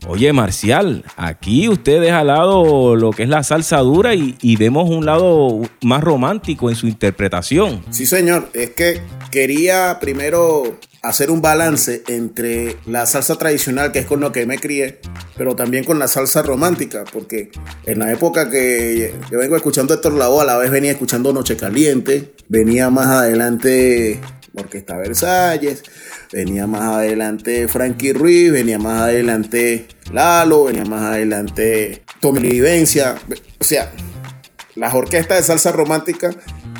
Oye, 0.07 0.33
Marcial, 0.33 1.05
aquí 1.19 1.69
usted 1.69 2.01
deja 2.01 2.21
al 2.21 2.29
lado 2.29 2.97
lo 2.97 3.11
que 3.11 3.25
es 3.25 3.29
la 3.29 3.43
salsa 3.43 3.81
dura 3.81 4.15
y, 4.15 4.35
y, 4.41 4.57
vemos 4.57 4.89
un 4.89 5.05
lado 5.05 5.61
más 5.83 6.03
romántico 6.03 6.71
en 6.71 6.77
su 6.77 6.87
interpretación. 6.87 7.85
Sí, 7.91 8.07
señor. 8.07 8.49
Es 8.55 8.71
que 8.71 9.03
quería 9.31 9.99
primero 10.01 10.79
hacer 11.09 11.31
un 11.31 11.41
balance 11.41 12.03
entre 12.09 12.77
la 12.87 13.07
salsa 13.07 13.37
tradicional, 13.37 13.93
que 13.93 14.01
es 14.01 14.07
con 14.07 14.21
lo 14.21 14.33
que 14.33 14.47
me 14.47 14.59
crié, 14.59 15.01
pero 15.37 15.57
también 15.57 15.85
con 15.85 15.99
la 15.99 16.09
salsa 16.09 16.43
romántica, 16.43 17.05
porque 17.13 17.51
en 17.87 17.99
la 17.99 18.13
época 18.13 18.51
que 18.51 19.15
yo 19.31 19.39
vengo 19.39 19.57
escuchando 19.57 19.95
Héctor 19.95 20.15
Lavoe, 20.15 20.43
a 20.43 20.45
la 20.45 20.59
vez 20.59 20.71
venía 20.71 20.91
escuchando 20.91 21.33
Noche 21.33 21.57
Caliente, 21.57 22.35
venía 22.49 22.91
más 22.91 23.07
adelante 23.07 24.21
Orquesta 24.55 24.97
Versalles, 24.97 25.83
venía 26.33 26.67
más 26.67 26.83
adelante 26.83 27.69
Frankie 27.69 28.13
Ruiz, 28.13 28.53
venía 28.53 28.79
más 28.79 29.03
adelante 29.03 29.87
Lalo, 30.13 30.65
venía 30.65 30.85
más 30.85 31.03
adelante 31.03 32.03
Tommy 32.21 32.41
Vivencia, 32.41 33.17
o 33.59 33.65
sea, 33.65 33.91
las 34.75 34.95
orquestas 34.95 35.39
de 35.39 35.45
salsa 35.45 35.73
romántica 35.73 36.31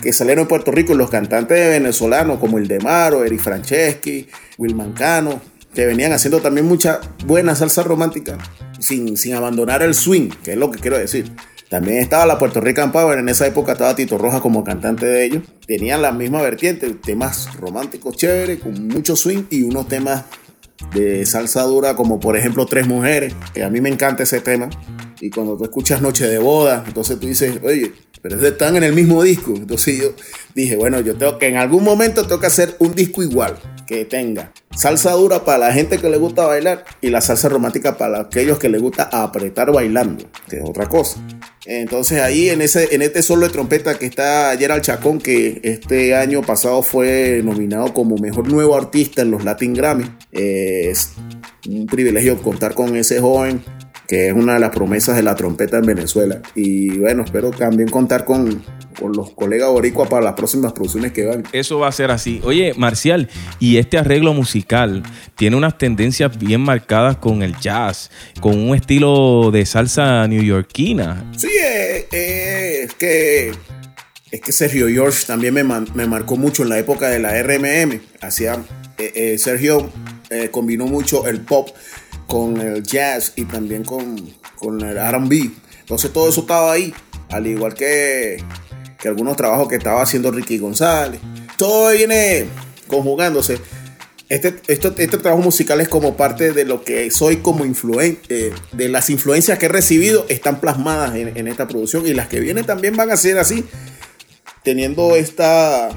que 0.03 0.13
salieron 0.13 0.43
en 0.43 0.49
Puerto 0.49 0.71
Rico, 0.71 0.95
los 0.95 1.11
cantantes 1.11 1.59
venezolanos 1.69 2.39
como 2.39 2.59
el 2.59 2.69
Demaro, 2.69 3.25
Eri 3.25 3.39
Franceschi, 3.39 4.29
Wilman 4.57 4.93
Cano, 4.93 5.41
que 5.75 5.87
venían 5.87 6.13
haciendo 6.13 6.41
también 6.41 6.67
mucha 6.67 7.01
buena 7.27 7.55
salsa 7.55 7.83
romántica 7.83 8.39
sin, 8.79 9.17
sin 9.17 9.35
abandonar 9.35 9.83
el 9.83 9.95
swing, 9.95 10.31
que 10.43 10.53
es 10.53 10.57
lo 10.57 10.71
que 10.71 10.79
quiero 10.79 10.99
decir. 10.99 11.33
También 11.69 11.99
estaba 11.99 12.25
la 12.25 12.39
Puerto 12.39 12.63
Rican 12.63 12.93
Power, 12.93 13.19
en 13.19 13.29
esa 13.29 13.47
época 13.47 13.73
estaba 13.73 13.95
Tito 13.95 14.17
Roja 14.17 14.41
como 14.41 14.65
cantante 14.65 15.05
de 15.05 15.25
ellos. 15.25 15.43
Tenían 15.67 16.01
la 16.01 16.13
misma 16.13 16.41
vertiente, 16.41 16.89
temas 16.95 17.55
románticos 17.57 18.17
chéveres, 18.17 18.61
con 18.61 18.89
mucho 18.89 19.17
swing 19.17 19.45
y 19.51 19.65
unos 19.65 19.87
temas 19.87 20.25
de 20.95 21.27
salsa 21.27 21.63
dura 21.65 21.95
como 21.95 22.21
por 22.21 22.37
ejemplo 22.37 22.65
Tres 22.65 22.87
Mujeres, 22.87 23.35
que 23.53 23.65
a 23.65 23.69
mí 23.69 23.83
me 23.83 23.91
encanta 23.91 24.23
ese 24.23 24.41
tema. 24.41 24.71
Y 25.21 25.29
cuando 25.29 25.59
tú 25.59 25.65
escuchas 25.65 26.01
Noche 26.01 26.27
de 26.27 26.39
Boda, 26.39 26.85
entonces 26.87 27.21
tú 27.21 27.27
dices, 27.27 27.61
oye, 27.63 27.93
pero 28.23 28.45
están 28.47 28.77
en 28.77 28.85
el 28.85 28.93
mismo 28.93 29.23
disco. 29.23 29.55
Entonces 29.57 30.01
yo 30.01 30.13
dije, 30.55 30.77
bueno, 30.77 31.01
yo 31.01 31.17
tengo 31.17 31.39
que 31.39 31.47
en 31.47 31.57
algún 31.57 31.85
momento 31.85 32.23
tengo 32.23 32.41
que 32.41 32.47
hacer 32.47 32.77
un 32.79 32.95
disco 32.95 33.23
igual, 33.23 33.59
que 33.87 34.05
tenga 34.05 34.53
salsa 34.77 35.13
dura 35.13 35.45
para 35.45 35.59
la 35.59 35.73
gente 35.73 35.99
que 35.99 36.09
le 36.09 36.19
gusta 36.19 36.47
bailar 36.47 36.85
y 37.01 37.11
la 37.11 37.21
salsa 37.21 37.49
romántica 37.49 37.97
para 37.97 38.21
aquellos 38.21 38.59
que 38.59 38.69
les 38.69 38.81
gusta 38.81 39.09
apretar 39.11 39.73
bailando, 39.73 40.25
que 40.49 40.59
es 40.59 40.63
otra 40.65 40.87
cosa. 40.87 41.21
Entonces 41.65 42.21
ahí 42.21 42.49
en 42.49 42.63
ese 42.63 42.95
en 42.95 43.03
este 43.03 43.23
solo 43.23 43.47
de 43.47 43.53
trompeta 43.53 43.99
que 43.99 44.07
está 44.07 44.57
Gerald 44.59 44.83
Chacón, 44.83 45.19
que 45.19 45.61
este 45.65 46.15
año 46.15 46.43
pasado 46.43 46.83
fue 46.83 47.43
nominado 47.45 47.93
como 47.93 48.17
mejor 48.17 48.51
nuevo 48.51 48.77
artista 48.77 49.23
en 49.23 49.31
los 49.31 49.45
Latin 49.45 49.75
Grammy. 49.75 50.05
Es 50.33 51.13
un 51.67 51.87
privilegio 51.87 52.41
contar 52.41 52.75
con 52.75 52.97
ese 52.97 53.21
joven 53.21 53.63
que 54.09 54.29
es 54.29 54.33
una 54.33 54.55
de 54.55 54.61
las 54.61 54.71
promesas 54.71 55.17
de 55.17 55.23
la 55.23 55.35
trompeta 55.35 55.77
en 55.77 55.85
Venezuela. 55.85 56.41
Y 56.55 56.99
bueno, 56.99 57.23
espero 57.23 57.51
también 57.51 57.91
contar 57.91 58.25
con, 58.25 58.65
con 58.99 59.13
los 59.13 59.31
colegas 59.35 59.69
boricua 59.69 60.09
para 60.09 60.25
las 60.25 60.33
próximas 60.33 60.73
producciones 60.73 61.13
que 61.13 61.27
van. 61.27 61.45
Eso 61.53 61.79
va 61.79 61.89
a 61.89 61.93
ser 61.93 62.11
así. 62.11 62.41
Oye, 62.43 62.73
Marcial, 62.75 63.29
y 63.61 63.77
este 63.77 63.99
arreglo 63.99 64.33
musical 64.33 65.03
tiene 65.37 65.57
unas 65.57 65.77
tendencias 65.77 66.37
bien 66.39 66.63
marcadas 66.63 67.19
con 67.19 67.43
el 67.43 67.55
jazz, 67.59 68.11
con 68.41 68.59
un 68.59 68.75
estilo 68.75 69.51
de 69.53 69.67
salsa 69.67 70.27
neoyorquina. 70.27 71.31
Sí, 71.37 71.49
eh, 71.49 72.09
eh, 72.11 72.81
es 72.85 72.95
que 72.95 73.53
es 74.31 74.41
que 74.41 74.53
Sergio 74.53 74.89
George 74.89 75.25
también 75.27 75.55
me, 75.55 75.65
me 75.65 76.07
marcó 76.07 76.37
mucho 76.37 76.63
en 76.63 76.69
la 76.69 76.79
época 76.79 77.09
de 77.09 77.19
la 77.19 77.43
RMM. 77.43 78.01
Hacía, 78.21 78.55
eh, 78.99 79.13
eh, 79.15 79.39
Sergio 79.39 79.91
eh, 80.31 80.51
combinó 80.51 80.87
mucho 80.87 81.27
el 81.27 81.41
pop 81.41 81.71
con 82.29 82.61
el 82.61 82.85
jazz 82.85 83.33
y 83.35 83.47
también 83.47 83.83
con, 83.83 84.17
con 84.55 84.81
el 84.83 84.97
RB. 84.97 85.51
Entonces 85.81 86.13
todo 86.13 86.29
eso 86.29 86.43
estaba 86.43 86.73
ahí, 86.73 86.95
al 87.31 87.47
igual 87.47 87.75
que, 87.75 88.45
algunos 89.05 89.37
trabajos 89.37 89.69
que 89.69 89.77
estaba 89.77 90.03
haciendo 90.03 90.31
Ricky 90.31 90.59
González. 90.59 91.21
Todo 91.57 91.91
viene 91.91 92.47
conjugándose. 92.87 93.59
Este, 94.29 94.55
este 94.69 95.17
trabajo 95.17 95.43
musical 95.43 95.81
es 95.81 95.89
como 95.89 96.19
parte 96.19 96.53
de 96.53 96.67
lo 96.67 96.85
que 96.85 97.11
soy 97.11 97.39
como 97.39 97.65
influente, 97.65 98.53
de 98.73 98.89
las 98.91 99.09
influencias 99.09 99.59
que 99.59 99.67
he 99.67 99.71
recibido 99.71 100.27
están 100.29 100.61
plasmadas 100.61 101.17
en, 101.17 101.49
esta 101.49 101.67
producción 101.67 102.07
y 102.07 102.13
las 102.13 102.29
que 102.29 102.41
vienen 102.41 102.67
también 102.67 102.95
van 102.95 103.11
a 103.11 103.17
ser 103.17 103.39
así, 103.39 103.65
teniendo 104.63 105.17
esta, 105.17 105.89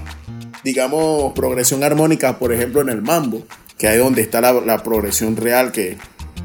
digamos, 0.63 1.33
progresión 1.33 1.83
armónica, 1.83 2.39
por 2.39 2.53
ejemplo, 2.53 2.79
en 2.79 2.87
el 2.87 3.01
mambo, 3.01 3.45
que 3.77 3.89
ahí 3.89 3.97
donde 3.97 4.21
está 4.21 4.39
la, 4.39 4.53
la 4.53 4.81
progresión 4.81 5.35
real 5.35 5.73
que, 5.73 5.97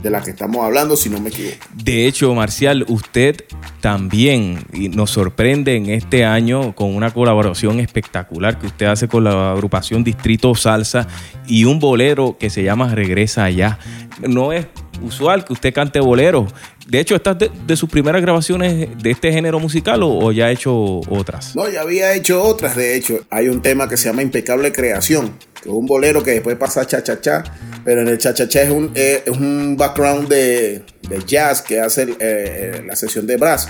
de 0.03 0.11
la 0.11 0.22
que 0.22 0.30
estamos 0.30 0.64
hablando, 0.64 0.97
si 0.97 1.09
no 1.09 1.20
me 1.20 1.30
equivoco. 1.30 1.57
De 1.74 2.07
hecho, 2.07 2.34
Marcial, 2.34 2.84
usted 2.88 3.44
también 3.80 4.64
nos 4.72 5.11
sorprende 5.11 5.76
en 5.76 5.90
este 5.90 6.24
año 6.24 6.74
con 6.74 6.94
una 6.94 7.12
colaboración 7.12 7.80
espectacular 7.80 8.59
que 8.59 8.66
usted 8.66 8.86
hace 8.86 9.09
con 9.09 9.24
la 9.24 9.53
agrupación 9.53 10.05
Distrito 10.05 10.55
Salsa 10.55 11.07
y 11.47 11.64
un 11.64 11.78
bolero 11.78 12.36
que 12.38 12.51
se 12.51 12.62
llama 12.62 12.94
Regresa 12.94 13.44
Allá. 13.44 13.78
No 14.20 14.53
es 14.53 14.66
usual 15.03 15.44
que 15.44 15.53
usted 15.53 15.72
cante 15.72 16.01
bolero. 16.01 16.47
De 16.86 17.01
hecho, 17.01 17.16
¿estas 17.16 17.36
de, 17.38 17.76
sus 17.76 17.90
primeras 17.90 18.22
grabaciones 18.22 18.88
de 19.03 19.11
este 19.11 19.32
género 19.32 19.59
musical 19.59 20.03
o, 20.03 20.30
ya 20.30 20.47
ha 20.47 20.53
hecho 20.53 21.01
otras? 21.09 21.57
No, 21.57 21.68
ya 21.68 21.80
había 21.80 22.14
hecho 22.14 22.42
otras, 22.42 22.76
de 22.76 22.97
hecho. 22.97 23.20
Hay 23.30 23.49
un 23.49 23.61
tema 23.61 23.88
que 23.88 23.97
se 23.97 24.09
llama 24.09 24.22
Impecable 24.22 24.72
Creación, 24.72 25.36
que 25.61 25.68
es 25.68 25.74
un 25.74 25.86
bolero 25.86 26.22
que 26.22 26.32
después 26.32 26.57
pasa 26.57 26.82
a 26.82 26.86
cha-cha-cha, 26.86 27.42
pero 27.84 28.03
en 28.03 28.09
el 28.09 28.18
cha-cha-cha 28.18 28.62
es 28.62 28.70
un, 28.70 28.92
eh, 28.94 29.24
es 29.26 29.36
un 29.36 29.76
background 29.76 30.28
de, 30.28 30.84
de 31.09 31.22
jazz 31.26 31.62
que 31.62 31.80
hace 31.80 32.03
el, 32.03 32.16
eh, 32.20 32.84
la 32.86 32.94
sesión 32.94 33.26
de 33.26 33.36
brass 33.36 33.68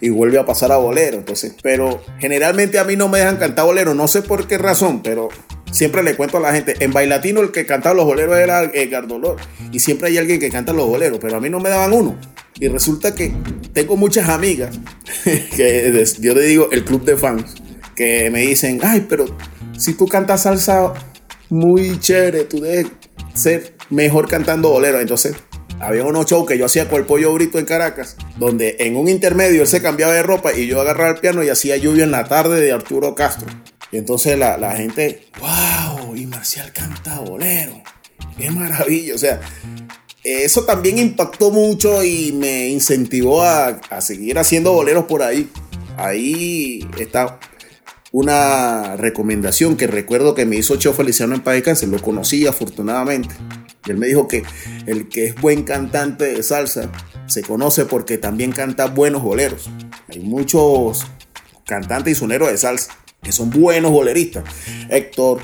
y 0.00 0.08
vuelve 0.10 0.38
a 0.38 0.46
pasar 0.46 0.72
a 0.72 0.76
bolero. 0.76 1.18
Entonces, 1.18 1.54
pero 1.62 2.02
generalmente 2.18 2.78
a 2.78 2.84
mí 2.84 2.96
no 2.96 3.08
me 3.08 3.18
dejan 3.18 3.36
cantar 3.36 3.66
bolero, 3.66 3.94
no 3.94 4.08
sé 4.08 4.22
por 4.22 4.46
qué 4.46 4.58
razón, 4.58 5.02
pero 5.02 5.28
siempre 5.70 6.02
le 6.02 6.16
cuento 6.16 6.38
a 6.38 6.40
la 6.40 6.52
gente, 6.52 6.76
en 6.80 6.92
Bailatino 6.92 7.40
el 7.40 7.52
que 7.52 7.66
cantaba 7.66 7.94
los 7.94 8.04
boleros 8.04 8.36
era 8.36 8.62
Edgar 8.64 9.06
Dolor 9.06 9.36
y 9.72 9.78
siempre 9.78 10.08
hay 10.08 10.18
alguien 10.18 10.40
que 10.40 10.50
canta 10.50 10.72
los 10.72 10.86
boleros, 10.86 11.18
pero 11.20 11.36
a 11.36 11.40
mí 11.40 11.50
no 11.50 11.60
me 11.60 11.68
daban 11.68 11.92
uno. 11.92 12.18
Y 12.58 12.68
resulta 12.68 13.14
que 13.14 13.34
tengo 13.74 13.96
muchas 13.96 14.28
amigas, 14.28 14.78
que 15.24 16.04
yo 16.20 16.34
le 16.34 16.42
digo 16.42 16.68
el 16.72 16.84
club 16.84 17.04
de 17.04 17.16
fans, 17.16 17.54
que 17.94 18.30
me 18.30 18.40
dicen, 18.40 18.80
ay, 18.82 19.06
pero 19.08 19.26
si 19.76 19.94
tú 19.94 20.06
cantas 20.06 20.42
salsa 20.42 20.94
muy 21.50 21.98
chévere, 22.00 22.44
tú 22.44 22.60
debes 22.60 22.86
ser 23.34 23.74
mejor 23.90 24.28
cantando 24.28 24.70
bolero. 24.70 25.00
Entonces, 25.00 25.36
había 25.80 26.04
unos 26.04 26.26
shows 26.26 26.46
que 26.46 26.56
yo 26.56 26.64
hacía 26.64 26.88
con 26.88 27.00
el 27.00 27.06
pollo 27.06 27.32
brito 27.34 27.58
en 27.58 27.66
Caracas, 27.66 28.16
donde 28.38 28.76
en 28.80 28.96
un 28.96 29.08
intermedio 29.08 29.62
él 29.62 29.68
se 29.68 29.82
cambiaba 29.82 30.12
de 30.12 30.22
ropa 30.22 30.54
y 30.54 30.66
yo 30.66 30.80
agarraba 30.80 31.10
el 31.10 31.20
piano 31.20 31.42
y 31.42 31.50
hacía 31.50 31.76
lluvia 31.76 32.04
en 32.04 32.10
la 32.10 32.24
tarde 32.24 32.60
de 32.60 32.72
Arturo 32.72 33.14
Castro. 33.14 33.48
Y 33.92 33.98
entonces 33.98 34.38
la, 34.38 34.56
la 34.56 34.76
gente, 34.76 35.26
wow, 35.40 36.14
y 36.16 36.26
Marcial 36.26 36.72
canta 36.72 37.20
bolero. 37.20 37.82
Qué 38.36 38.50
maravilla. 38.50 39.14
O 39.14 39.18
sea, 39.18 39.40
eso 40.24 40.64
también 40.64 40.98
impactó 40.98 41.50
mucho 41.50 42.02
y 42.02 42.32
me 42.32 42.68
incentivó 42.68 43.42
a, 43.42 43.68
a 43.68 44.00
seguir 44.00 44.38
haciendo 44.38 44.72
boleros 44.72 45.04
por 45.04 45.22
ahí. 45.22 45.48
Ahí 45.96 46.86
está 46.98 47.38
una 48.12 48.96
recomendación 48.96 49.76
que 49.76 49.86
recuerdo 49.86 50.34
que 50.34 50.46
me 50.46 50.56
hizo 50.56 50.76
Cheo 50.76 50.92
Feliciano 50.92 51.34
en 51.34 51.42
Paz 51.42 51.82
lo 51.84 52.00
conocí 52.02 52.46
afortunadamente. 52.46 53.34
Y 53.86 53.90
él 53.90 53.98
me 53.98 54.06
dijo 54.06 54.26
que 54.26 54.42
el 54.86 55.08
que 55.08 55.26
es 55.26 55.40
buen 55.40 55.62
cantante 55.62 56.24
de 56.24 56.42
salsa 56.42 56.90
se 57.26 57.42
conoce 57.42 57.84
porque 57.84 58.18
también 58.18 58.52
canta 58.52 58.86
buenos 58.86 59.22
boleros. 59.22 59.70
Hay 60.08 60.20
muchos 60.20 61.06
cantantes 61.66 62.12
y 62.12 62.14
soneros 62.16 62.50
de 62.50 62.58
salsa 62.58 62.92
que 63.26 63.32
son 63.32 63.50
buenos 63.50 63.90
boleristas. 63.90 64.44
Héctor, 64.88 65.40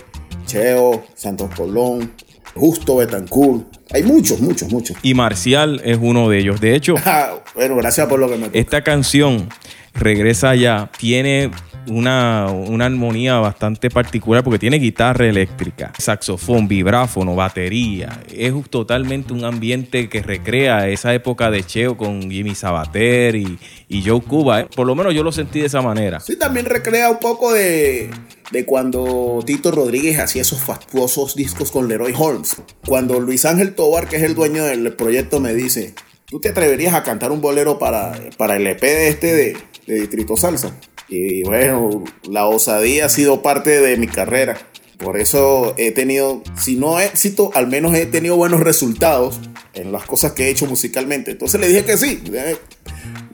Cheo, 0.46 1.04
Santos 1.16 1.50
Colón, 1.52 2.12
Justo 2.54 2.94
Betancourt. 2.96 3.66
Hay 3.92 4.04
muchos, 4.04 4.40
muchos, 4.40 4.70
muchos. 4.70 4.96
Y 5.02 5.14
Marcial 5.14 5.82
es 5.84 5.98
uno 6.00 6.28
de 6.28 6.38
ellos. 6.38 6.60
De 6.60 6.76
hecho, 6.76 6.94
Ah, 7.04 7.42
bueno, 7.56 7.74
gracias 7.74 8.06
por 8.06 8.20
lo 8.20 8.30
que 8.30 8.36
me. 8.36 8.50
Esta 8.52 8.84
canción, 8.84 9.48
Regresa 9.94 10.50
allá, 10.50 10.90
tiene 10.96 11.50
una, 11.86 12.46
una 12.50 12.86
armonía 12.86 13.38
bastante 13.38 13.90
particular 13.90 14.44
porque 14.44 14.58
tiene 14.58 14.78
guitarra 14.78 15.26
eléctrica, 15.26 15.92
saxofón, 15.98 16.68
vibráfono, 16.68 17.34
batería. 17.34 18.20
Es 18.34 18.52
totalmente 18.70 19.32
un 19.32 19.44
ambiente 19.44 20.08
que 20.08 20.22
recrea 20.22 20.88
esa 20.88 21.14
época 21.14 21.50
de 21.50 21.64
Cheo 21.64 21.96
con 21.96 22.30
Jimmy 22.30 22.54
Sabater 22.54 23.34
y, 23.36 23.58
y 23.88 24.02
Joe 24.02 24.20
Cuba. 24.20 24.60
¿eh? 24.60 24.66
Por 24.74 24.86
lo 24.86 24.94
menos 24.94 25.14
yo 25.14 25.22
lo 25.22 25.32
sentí 25.32 25.60
de 25.60 25.66
esa 25.66 25.82
manera. 25.82 26.20
Sí, 26.20 26.38
también 26.38 26.66
recrea 26.66 27.10
un 27.10 27.18
poco 27.18 27.52
de, 27.52 28.10
de 28.50 28.64
cuando 28.64 29.42
Tito 29.44 29.70
Rodríguez 29.70 30.18
hacía 30.18 30.42
esos 30.42 30.60
fastuosos 30.60 31.34
discos 31.34 31.70
con 31.70 31.88
Leroy 31.88 32.14
Holmes. 32.16 32.56
Cuando 32.86 33.20
Luis 33.20 33.44
Ángel 33.44 33.74
Tobar, 33.74 34.08
que 34.08 34.16
es 34.16 34.22
el 34.22 34.34
dueño 34.34 34.64
del 34.64 34.92
proyecto, 34.94 35.40
me 35.40 35.54
dice, 35.54 35.94
¿tú 36.32 36.40
te 36.40 36.48
atreverías 36.48 36.94
a 36.94 37.02
cantar 37.02 37.30
un 37.30 37.42
bolero 37.42 37.78
para, 37.78 38.18
para 38.38 38.56
el 38.56 38.66
EP 38.66 38.80
de 38.80 39.08
este 39.08 39.34
de, 39.34 39.56
Distrito 39.86 40.34
Salsa? 40.34 40.74
Y 41.06 41.42
bueno, 41.42 42.02
la 42.26 42.46
osadía 42.46 43.04
ha 43.04 43.08
sido 43.10 43.42
parte 43.42 43.82
de 43.82 43.98
mi 43.98 44.06
carrera. 44.06 44.58
Por 44.96 45.20
eso 45.20 45.74
he 45.76 45.90
tenido, 45.90 46.42
si 46.58 46.76
no 46.76 46.98
éxito, 47.00 47.50
al 47.52 47.66
menos 47.66 47.94
he 47.94 48.06
tenido 48.06 48.36
buenos 48.36 48.60
resultados 48.60 49.40
en 49.74 49.92
las 49.92 50.04
cosas 50.04 50.32
que 50.32 50.44
he 50.44 50.48
hecho 50.48 50.64
musicalmente. 50.64 51.32
Entonces 51.32 51.60
le 51.60 51.68
dije 51.68 51.84
que 51.84 51.98
sí. 51.98 52.22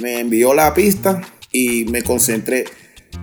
Me 0.01 0.19
envió 0.19 0.53
la 0.53 0.75
pista 0.75 1.21
y 1.53 1.85
me 1.85 2.03
concentré. 2.03 2.65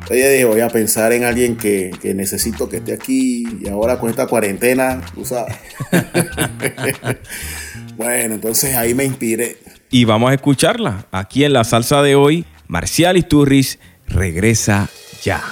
Oye, 0.09 0.29
dije, 0.29 0.45
voy 0.45 0.61
a 0.61 0.69
pensar 0.69 1.11
en 1.11 1.25
alguien 1.25 1.57
que, 1.57 1.91
que 2.01 2.13
necesito 2.13 2.69
que 2.69 2.77
esté 2.77 2.93
aquí 2.93 3.45
y 3.61 3.67
ahora 3.67 3.99
con 3.99 4.09
esta 4.09 4.25
cuarentena, 4.27 5.01
tú 5.13 5.25
sabes. 5.25 5.53
bueno, 7.95 8.35
entonces 8.35 8.75
ahí 8.75 8.93
me 8.93 9.05
inspiré. 9.05 9.57
Y 9.89 10.05
vamos 10.05 10.31
a 10.31 10.33
escucharla 10.33 11.07
aquí 11.11 11.43
en 11.43 11.53
la 11.53 11.63
salsa 11.63 12.01
de 12.01 12.15
hoy. 12.15 12.45
Marcial 12.67 13.17
Isturris 13.17 13.79
regresa 14.07 14.89
ya. 15.23 15.43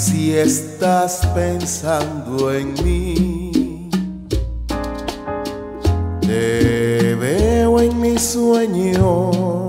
Si 0.00 0.34
estás 0.34 1.26
pensando 1.34 2.50
en 2.54 2.72
mí, 2.82 3.90
te 6.22 7.14
veo 7.16 7.80
en 7.80 8.00
mis 8.00 8.22
sueños. 8.22 9.68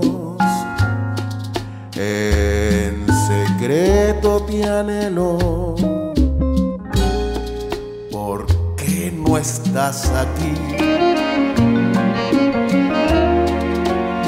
En 1.94 3.06
secreto 3.28 4.42
te 4.44 4.64
anhelo. 4.64 5.74
¿Por 8.10 8.46
qué 8.76 9.12
no 9.14 9.36
estás 9.36 10.10
aquí? 10.12 10.54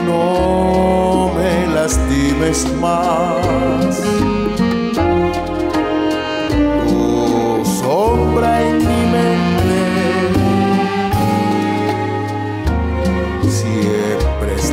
No 0.04 1.30
me 1.34 1.66
lastimes 1.74 2.66
más. 2.78 4.33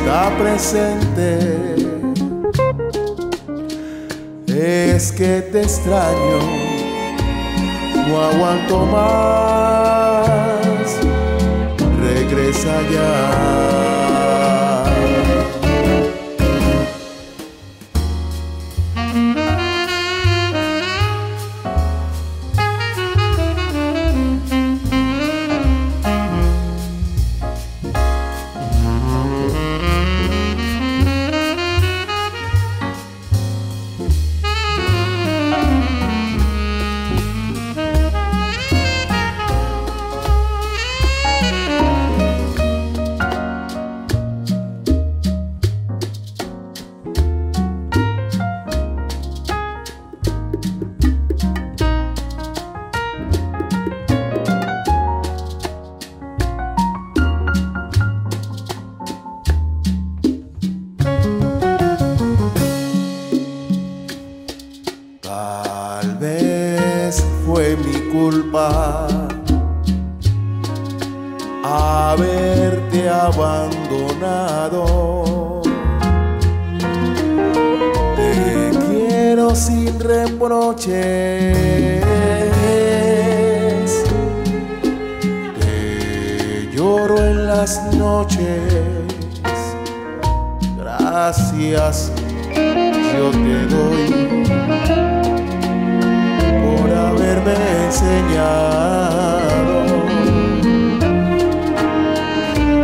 Está 0.02 0.36
presente. 0.36 1.38
Es 4.48 5.12
que 5.12 5.42
te 5.52 5.62
extraño, 5.62 6.38
no 8.08 8.20
aguanto 8.20 8.86
más. 8.86 10.26
Regresa 12.00 12.82
ya. 12.92 14.11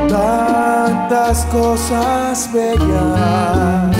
Tantas 0.08 1.44
cosas 1.46 2.50
bellas 2.52 3.96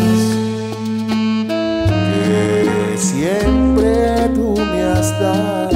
que 1.47 2.97
siempre 2.97 4.29
tú 4.35 4.55
me 4.57 4.83
has 4.83 5.11
dado. 5.21 5.69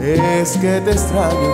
Es 0.00 0.56
que 0.58 0.80
te 0.80 0.90
extraño, 0.92 1.52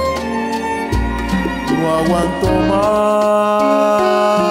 no 1.78 1.94
aguanto 1.96 2.48
más. 2.68 4.49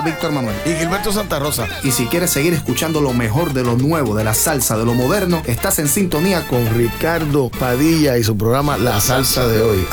Víctor 0.00 0.32
Manuel. 0.32 0.56
Y 0.64 0.74
Gilberto 0.74 1.12
Santa 1.12 1.38
Rosa. 1.38 1.66
Y 1.82 1.92
si 1.92 2.06
quieres 2.06 2.30
seguir 2.30 2.52
escuchando 2.52 3.00
lo 3.00 3.12
mejor 3.12 3.52
de 3.52 3.64
lo 3.64 3.76
nuevo, 3.76 4.14
de 4.14 4.24
la 4.24 4.34
salsa, 4.34 4.76
de 4.76 4.84
lo 4.84 4.94
moderno, 4.94 5.42
estás 5.46 5.78
en 5.78 5.88
sintonía 5.88 6.46
con 6.48 6.66
Ricardo 6.74 7.50
Padilla 7.50 8.18
y 8.18 8.24
su 8.24 8.36
programa 8.36 8.76
La 8.76 9.00
Salsa 9.00 9.46
de 9.46 9.62
hoy. 9.62 9.86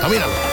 Camínalo. 0.00 0.30
Señorita, 0.30 0.49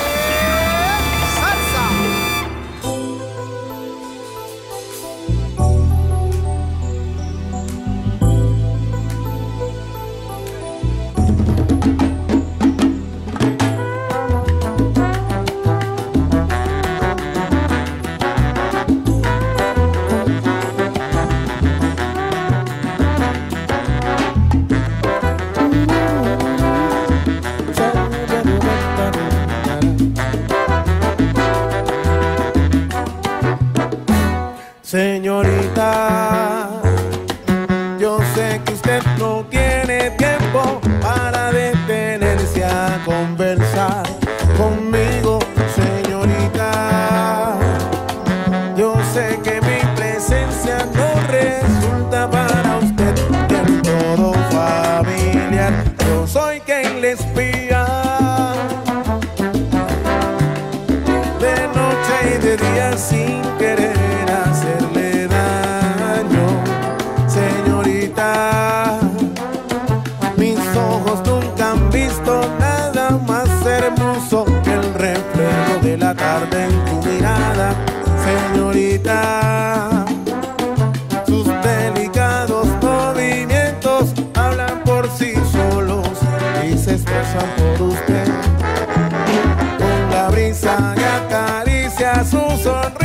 concerned 92.58 92.97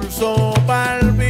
que 0.00 1.12
mi 1.12 1.21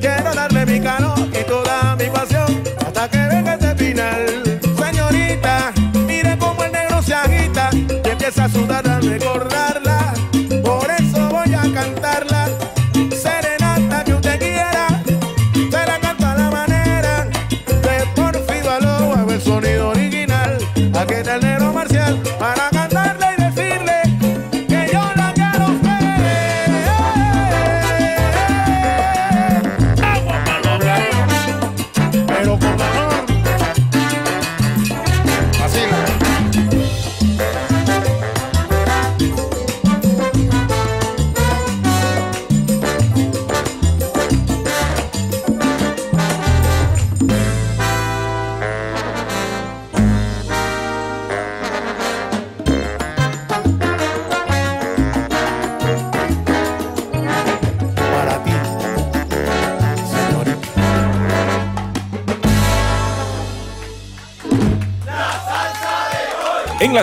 Quiero 0.00 0.34
darle 0.34 0.66
mi 0.66 0.80
calor 0.80 1.16
y 1.28 1.44
toda 1.44 1.94
mi 1.94 2.06
pasión 2.06 2.60
hasta 2.84 3.08
que 3.08 3.18
venga 3.18 3.54
este 3.54 3.72
final. 3.76 4.60
Señorita, 4.76 5.72
mire 6.08 6.36
cómo 6.38 6.64
el 6.64 6.72
negro 6.72 7.00
se 7.00 7.14
agita 7.14 7.70
y 7.72 8.08
empieza 8.08 8.46
a 8.46 8.48
sudar 8.48 8.88
al 8.88 9.02
recordarla. 9.08 9.83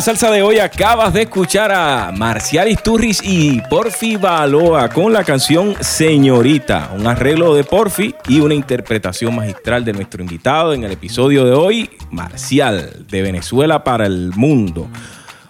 Salsa 0.02 0.32
de 0.32 0.42
hoy 0.42 0.58
acabas 0.58 1.14
de 1.14 1.24
escuchar 1.24 1.72
a 1.72 2.12
Marcial 2.12 2.68
Isturris 2.68 3.22
y 3.24 3.62
Porfi 3.70 4.16
Baloa 4.16 4.90
con 4.90 5.14
la 5.14 5.24
canción 5.24 5.76
Señorita, 5.80 6.92
un 6.96 7.06
arreglo 7.06 7.54
de 7.54 7.64
Porfi 7.64 8.16
y 8.28 8.40
una 8.40 8.56
interpretación 8.56 9.36
magistral 9.36 9.86
de 9.86 9.94
nuestro 9.94 10.24
invitado 10.24 10.74
en 10.74 10.84
el 10.84 10.92
episodio 10.92 11.46
de 11.46 11.52
hoy, 11.52 11.90
Marcial, 12.10 13.06
de 13.08 13.22
Venezuela 13.22 13.84
para 13.84 14.08
el 14.08 14.32
mundo. 14.36 14.88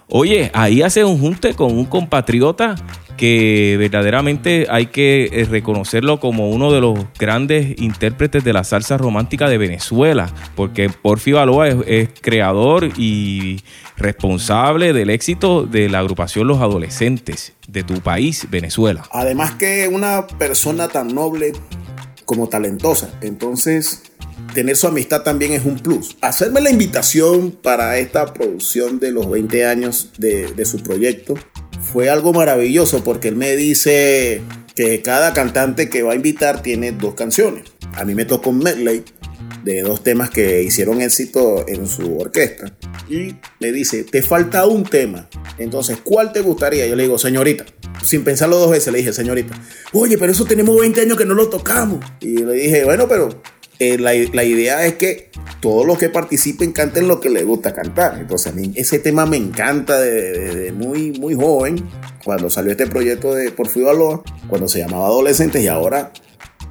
Oye, 0.08 0.50
ahí 0.52 0.82
hace 0.82 1.02
un 1.02 1.18
junte 1.18 1.54
con 1.54 1.72
un 1.72 1.86
compatriota 1.86 2.74
que 3.16 3.76
verdaderamente 3.78 4.66
hay 4.70 4.86
que 4.86 5.28
eh, 5.32 5.44
reconocerlo 5.44 6.20
como 6.20 6.50
uno 6.50 6.72
de 6.72 6.80
los 6.80 6.98
grandes 7.18 7.80
intérpretes 7.80 8.44
de 8.44 8.52
la 8.52 8.64
salsa 8.64 8.98
romántica 8.98 9.48
de 9.48 9.58
Venezuela, 9.58 10.32
porque 10.54 10.90
Porfi 10.90 11.32
Baloa 11.32 11.68
es, 11.68 12.08
creador 12.20 12.90
y 12.96 13.60
responsable 13.96 14.92
del 14.92 15.10
éxito 15.10 15.64
de 15.64 15.88
la 15.88 16.00
agrupación 16.00 16.46
Los 16.46 16.60
Adolescentes 16.60 17.52
de 17.68 17.82
tu 17.82 18.00
país, 18.00 18.46
Venezuela. 18.50 19.04
Además 19.12 19.52
que 19.52 19.88
una 19.88 20.26
persona 20.26 20.88
tan 20.88 21.14
noble 21.14 21.52
como 22.24 22.48
talentosa. 22.48 23.10
Entonces, 23.20 24.02
tener 24.54 24.76
su 24.76 24.86
amistad 24.86 25.22
también 25.22 25.52
es 25.52 25.64
un 25.64 25.78
plus. 25.78 26.16
Hacerme 26.20 26.60
la 26.60 26.70
invitación 26.70 27.50
para 27.50 27.98
esta 27.98 28.32
producción 28.32 28.98
de 28.98 29.12
los 29.12 29.30
20 29.30 29.66
años 29.66 30.10
de 30.18 30.64
su 30.64 30.82
proyecto 30.82 31.34
fue 31.92 32.08
algo 32.08 32.32
maravilloso 32.32 33.04
porque 33.04 33.28
él 33.28 33.36
me 33.36 33.54
dice 33.54 34.40
que 34.74 35.02
cada 35.02 35.34
cantante 35.34 35.90
que 35.90 36.02
va 36.02 36.12
a 36.12 36.16
invitar 36.16 36.62
tiene 36.62 36.92
dos 36.92 37.14
canciones. 37.14 37.64
A 37.94 38.04
mí 38.04 38.14
me 38.14 38.24
tocó 38.24 38.50
un 38.50 38.60
medley 38.60 39.04
de 39.64 39.82
dos 39.82 40.02
temas 40.02 40.30
que 40.30 40.62
hicieron 40.62 41.02
éxito 41.02 41.66
en 41.68 41.86
su 41.86 42.18
orquesta. 42.18 42.72
Y 43.08 43.34
me 43.60 43.72
dice, 43.72 44.04
te 44.04 44.22
falta 44.22 44.66
un 44.66 44.84
tema. 44.84 45.28
Entonces, 45.58 45.98
¿cuál 46.02 46.32
te 46.32 46.40
gustaría? 46.40 46.86
Yo 46.86 46.96
le 46.96 47.04
digo, 47.04 47.18
señorita. 47.18 47.66
Sin 48.02 48.24
pensarlo 48.24 48.58
dos 48.58 48.70
veces, 48.70 48.92
le 48.92 48.98
dije, 49.00 49.12
señorita. 49.12 49.54
Oye, 49.92 50.16
pero 50.16 50.32
eso 50.32 50.44
tenemos 50.46 50.78
20 50.80 51.02
años 51.02 51.18
que 51.18 51.26
no 51.26 51.34
lo 51.34 51.48
tocamos. 51.48 52.04
Y 52.20 52.38
le 52.38 52.54
dije, 52.54 52.84
bueno, 52.84 53.06
pero 53.06 53.28
la, 53.98 54.12
la 54.32 54.44
idea 54.44 54.84
es 54.86 54.94
que 54.94 55.30
todos 55.60 55.86
los 55.86 55.98
que 55.98 56.08
participen 56.08 56.72
canten 56.72 57.06
lo 57.08 57.20
que 57.20 57.30
les 57.30 57.44
gusta 57.44 57.72
cantar. 57.74 58.18
Entonces, 58.18 58.52
a 58.52 58.54
mí 58.54 58.72
ese 58.74 58.98
tema 58.98 59.26
me 59.26 59.36
encanta 59.36 60.00
de, 60.00 60.54
de- 60.54 60.72
muy, 60.72 61.12
muy 61.12 61.34
joven. 61.34 61.82
Cuando 62.24 62.50
salió 62.50 62.72
este 62.72 62.86
proyecto 62.86 63.34
de 63.34 63.50
Porfirio 63.50 63.90
Aloha, 63.90 64.22
cuando 64.48 64.68
se 64.68 64.78
llamaba 64.80 65.06
Adolescentes 65.06 65.62
y 65.62 65.68
ahora 65.68 66.12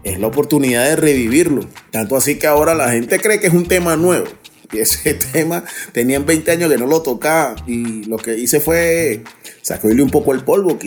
es 0.03 0.19
la 0.19 0.27
oportunidad 0.27 0.85
de 0.89 0.95
revivirlo. 0.95 1.65
Tanto 1.91 2.15
así 2.15 2.35
que 2.39 2.47
ahora 2.47 2.73
la 2.75 2.91
gente 2.91 3.19
cree 3.19 3.39
que 3.39 3.47
es 3.47 3.53
un 3.53 3.67
tema 3.67 3.95
nuevo. 3.95 4.25
Y 4.73 4.79
ese 4.79 5.13
tema 5.33 5.63
tenían 5.91 6.25
20 6.25 6.49
años 6.51 6.71
que 6.71 6.77
no 6.77 6.87
lo 6.87 7.01
tocaba. 7.01 7.55
Y 7.67 8.03
lo 8.05 8.17
que 8.17 8.37
hice 8.37 8.59
fue 8.59 9.23
sacarle 9.71 10.03
un 10.03 10.09
poco 10.09 10.33
el 10.33 10.43
polvo, 10.43 10.77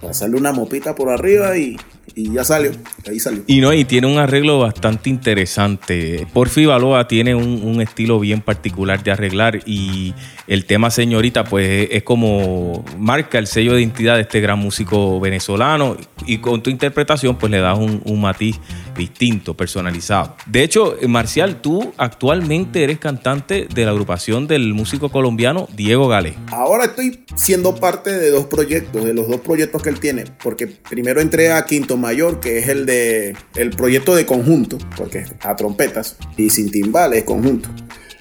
pasarle 0.00 0.36
una 0.36 0.52
mopita 0.52 0.94
por 0.94 1.08
arriba 1.08 1.56
y, 1.56 1.76
y 2.14 2.32
ya 2.32 2.44
salió, 2.44 2.70
ahí 3.08 3.18
salió. 3.18 3.42
Y 3.46 3.60
no, 3.60 3.72
y 3.72 3.84
tiene 3.84 4.06
un 4.06 4.18
arreglo 4.18 4.60
bastante 4.60 5.10
interesante. 5.10 6.26
Porfi 6.32 6.64
Baloa 6.64 7.08
tiene 7.08 7.34
un, 7.34 7.62
un, 7.64 7.80
estilo 7.80 8.20
bien 8.20 8.40
particular 8.40 9.02
de 9.02 9.10
arreglar 9.10 9.60
y 9.66 10.14
el 10.46 10.64
tema 10.64 10.90
Señorita 10.90 11.44
pues 11.44 11.88
es 11.90 12.02
como 12.04 12.84
marca 12.98 13.38
el 13.38 13.46
sello 13.46 13.74
de 13.74 13.80
identidad 13.80 14.16
de 14.16 14.22
este 14.22 14.40
gran 14.40 14.58
músico 14.58 15.18
venezolano 15.18 15.96
y 16.26 16.38
con 16.38 16.62
tu 16.62 16.70
interpretación 16.70 17.36
pues 17.36 17.50
le 17.50 17.58
das 17.58 17.78
un, 17.78 18.00
un 18.04 18.20
matiz 18.20 18.60
distinto, 18.96 19.54
personalizado. 19.54 20.36
De 20.46 20.62
hecho, 20.62 20.96
Marcial, 21.08 21.60
tú 21.62 21.92
actualmente 21.96 22.84
eres 22.84 22.98
cantante 22.98 23.66
de 23.72 23.84
la 23.84 23.92
agrupación 23.92 24.46
del 24.46 24.74
músico 24.74 25.08
colombiano 25.08 25.68
Diego 25.74 26.06
Gale. 26.06 26.34
Ahora 26.52 26.84
estoy 26.84 27.24
siendo 27.34 27.74
parte 27.74 28.10
de 28.10 28.19
dos 28.28 28.44
proyectos, 28.46 29.04
de 29.04 29.14
los 29.14 29.28
dos 29.28 29.40
proyectos 29.40 29.82
que 29.82 29.88
él 29.88 30.00
tiene, 30.00 30.24
porque 30.42 30.66
primero 30.66 31.22
entré 31.22 31.52
a 31.52 31.64
Quinto 31.64 31.96
Mayor, 31.96 32.40
que 32.40 32.58
es 32.58 32.68
el 32.68 32.84
de 32.84 33.34
el 33.54 33.70
proyecto 33.70 34.14
de 34.14 34.26
conjunto, 34.26 34.76
porque 34.96 35.24
a 35.40 35.56
trompetas 35.56 36.16
y 36.36 36.50
sin 36.50 36.70
timbales 36.70 37.24
conjunto. 37.24 37.70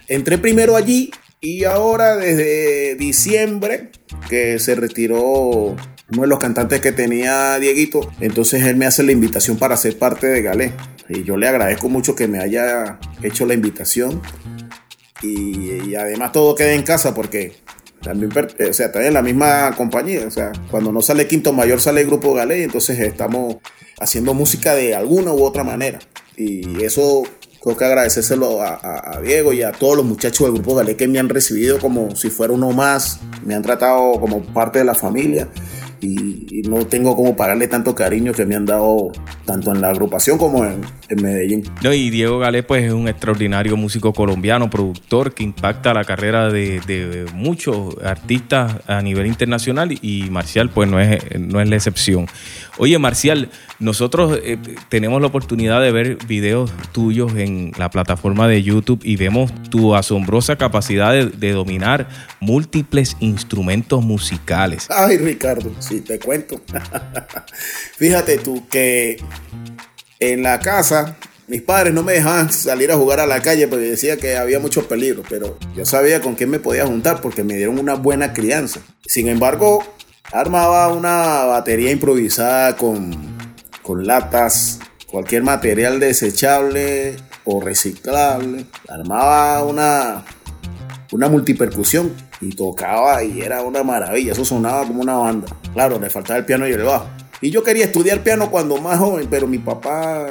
Entré 0.08 0.38
primero 0.38 0.78
allí 0.78 1.12
y 1.42 1.66
ahora 1.66 2.16
desde 2.16 2.96
diciembre 2.96 3.92
que 4.30 4.60
se 4.60 4.76
retiró 4.76 5.76
uno 6.12 6.22
de 6.22 6.28
los 6.28 6.40
cantantes 6.40 6.82
que 6.82 6.92
tenía 6.92 7.60
Dieguito, 7.60 8.12
entonces 8.20 8.64
él 8.64 8.76
me 8.76 8.86
hace 8.86 9.04
la 9.04 9.12
invitación 9.12 9.58
para 9.58 9.78
ser 9.78 9.98
parte 9.98 10.28
de 10.28 10.42
Galé. 10.42 10.74
Y 11.08 11.24
yo 11.24 11.38
le 11.38 11.48
agradezco 11.48 11.90
mucho 11.90 12.16
que 12.16 12.28
me 12.28 12.40
haya 12.40 13.00
hecho 13.22 13.46
la 13.46 13.54
invitación. 13.54 14.22
Y, 15.22 15.90
y 15.90 15.96
además 15.96 16.32
todo 16.32 16.56
queda 16.56 16.74
en 16.74 16.84
casa 16.84 17.14
porque 17.14 17.54
también, 18.02 18.32
o 18.32 18.74
sea, 18.74 18.92
también 18.92 19.10
en 19.10 19.14
la 19.14 19.22
misma 19.22 19.74
compañía. 19.76 20.26
O 20.28 20.32
sea, 20.32 20.52
cuando 20.72 20.92
no 20.92 21.02
sale 21.02 21.28
Quinto 21.28 21.54
Mayor 21.54 21.82
sale 21.82 22.02
el 22.02 22.08
grupo 22.08 22.34
Galé, 22.34 22.64
entonces 22.64 23.00
estamos 23.00 23.58
haciendo 24.00 24.34
música 24.34 24.76
de 24.76 24.96
alguna 24.96 25.34
u 25.34 25.44
otra 25.44 25.64
manera. 25.64 26.00
Y 26.36 26.84
eso 26.84 27.24
tengo 27.64 27.78
que 27.78 27.86
agradecérselo 27.86 28.62
a, 28.62 29.20
Diego 29.24 29.52
y 29.52 29.64
a 29.64 29.72
todos 29.72 29.98
los 29.98 30.06
muchachos 30.06 30.48
del 30.48 30.54
grupo 30.54 30.76
Galé 30.76 30.96
que 30.96 31.08
me 31.08 31.20
han 31.20 31.30
recibido 31.30 31.80
como 31.80 32.16
si 32.16 32.30
fuera 32.30 32.54
uno 32.54 32.72
más, 32.72 33.20
me 33.46 33.56
han 33.56 33.62
tratado 33.62 34.20
como 34.20 34.42
parte 34.54 34.80
de 34.80 34.86
la 34.86 34.96
familia 34.96 35.50
y, 36.02 36.62
no 36.70 36.86
tengo 36.86 37.16
como 37.16 37.36
pagarle 37.36 37.68
tanto 37.68 37.96
cariño 37.96 38.34
que 38.34 38.46
me 38.46 38.56
han 38.56 38.66
dado 38.66 39.12
tanto 39.46 39.72
en 39.72 39.82
la 39.82 39.90
agrupación 39.90 40.38
como 40.38 40.66
en, 40.66 40.82
Medellín. 41.22 41.64
No, 41.84 41.92
y 41.92 42.12
Diego 42.12 42.38
Galé 42.38 42.62
pues 42.62 42.84
es 42.86 42.94
un 42.94 43.08
extraordinario 43.08 43.76
músico 43.76 44.14
colombiano, 44.14 44.70
productor 44.70 45.34
que 45.34 45.44
impacta 45.44 45.94
la 45.94 46.04
carrera 46.04 46.52
de, 46.52 47.26
muchos 47.34 47.96
artistas 48.04 48.76
a 48.88 49.02
nivel 49.02 49.26
internacional 49.26 49.98
y 50.02 50.30
Marcial 50.30 50.70
pues 50.70 50.90
no 50.90 51.00
es, 51.00 51.20
no 51.40 51.60
es 51.62 51.70
la 51.70 51.76
excepción. 51.76 52.28
Oye 52.78 52.98
Marcial, 53.00 53.50
nosotros 53.80 54.40
eh, 54.44 54.58
tenemos 54.90 55.20
la 55.22 55.28
oportunidad 55.28 55.82
de 55.82 55.92
ver 55.92 56.18
videos 56.28 56.72
tuyos 56.92 57.34
en 57.36 57.72
la 57.78 57.90
plataforma 57.90 58.48
de 58.48 58.62
YouTube 58.62 59.02
y 59.04 59.16
vemos 59.16 59.52
tu 59.70 59.96
asombrosa 59.96 60.58
capacidad 60.58 61.12
de, 61.12 61.26
de 61.26 61.52
dominar 61.54 62.08
múltiples 62.40 63.18
instrumentos 63.20 64.04
musicales. 64.04 64.88
Ay 64.90 65.18
Ricardo, 65.18 65.72
sí, 65.90 66.02
te 66.02 66.20
cuento. 66.20 66.62
Fíjate 67.98 68.38
tú 68.38 68.68
que 68.70 69.18
en 70.20 70.44
la 70.44 70.60
casa 70.60 71.18
mis 71.48 71.64
padres 71.64 71.94
no 71.94 72.04
me 72.04 72.14
dejaban 72.14 72.54
salir 72.54 72.92
a 72.92 72.96
jugar 72.96 73.20
a 73.20 73.26
la 73.26 73.42
calle 73.42 73.68
porque 73.68 73.86
decía 73.86 74.18
que 74.18 74.38
había 74.38 74.60
muchos 74.60 74.86
peligros, 74.86 75.26
pero 75.28 75.58
yo 75.76 75.84
sabía 75.84 76.22
con 76.22 76.36
quién 76.36 76.52
me 76.52 76.60
podía 76.60 76.86
juntar 76.86 77.22
porque 77.22 77.44
me 77.44 77.56
dieron 77.56 77.80
una 77.80 77.96
buena 77.96 78.34
crianza. 78.34 78.82
Sin 79.08 79.28
embargo, 79.28 79.84
armaba 80.32 80.90
una 80.90 81.46
batería 81.46 81.90
improvisada 81.90 82.78
con, 82.78 83.18
con 83.82 84.06
latas, 84.06 84.80
cualquier 85.08 85.42
material 85.42 86.00
desechable 86.00 87.16
o 87.46 87.60
reciclable. 87.60 88.66
Armaba 88.88 89.64
una, 89.64 90.26
una 91.12 91.30
multipercusión 91.30 92.14
y 92.42 92.50
tocaba 92.52 93.24
y 93.24 93.42
era 93.42 93.62
una 93.62 93.84
maravilla, 93.84 94.34
eso 94.34 94.46
sonaba 94.46 94.86
como 94.86 95.02
una 95.02 95.16
banda. 95.16 95.48
Claro, 95.74 96.00
le 96.00 96.10
faltaba 96.10 96.40
el 96.40 96.46
piano 96.46 96.68
y 96.68 96.72
el 96.72 96.84
bajo. 96.84 97.10
Y 97.42 97.52
yo 97.52 97.64
quería 97.64 97.86
estudiar 97.86 98.22
piano 98.22 98.52
cuando 98.52 98.78
más 98.78 99.00
joven, 99.00 99.28
pero 99.30 99.48
mi 99.48 99.60
papá 99.60 100.28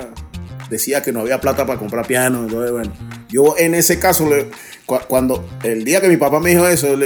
decía 0.69 1.03
que 1.03 1.13
no 1.13 1.21
había 1.21 1.41
plata 1.41 1.67
para 1.67 1.79
comprar 1.79 2.07
piano. 2.07 2.45
Entonces, 2.45 2.71
bueno, 2.71 2.93
yo 3.29 3.55
en 3.59 3.75
ese 3.75 3.99
caso, 3.99 4.29
cuando 5.09 5.47
el 5.63 5.85
día 5.85 6.01
que 6.01 6.09
mi 6.09 6.17
papá 6.17 6.41
me 6.41 6.51
dijo 6.51 6.67
eso, 6.69 6.99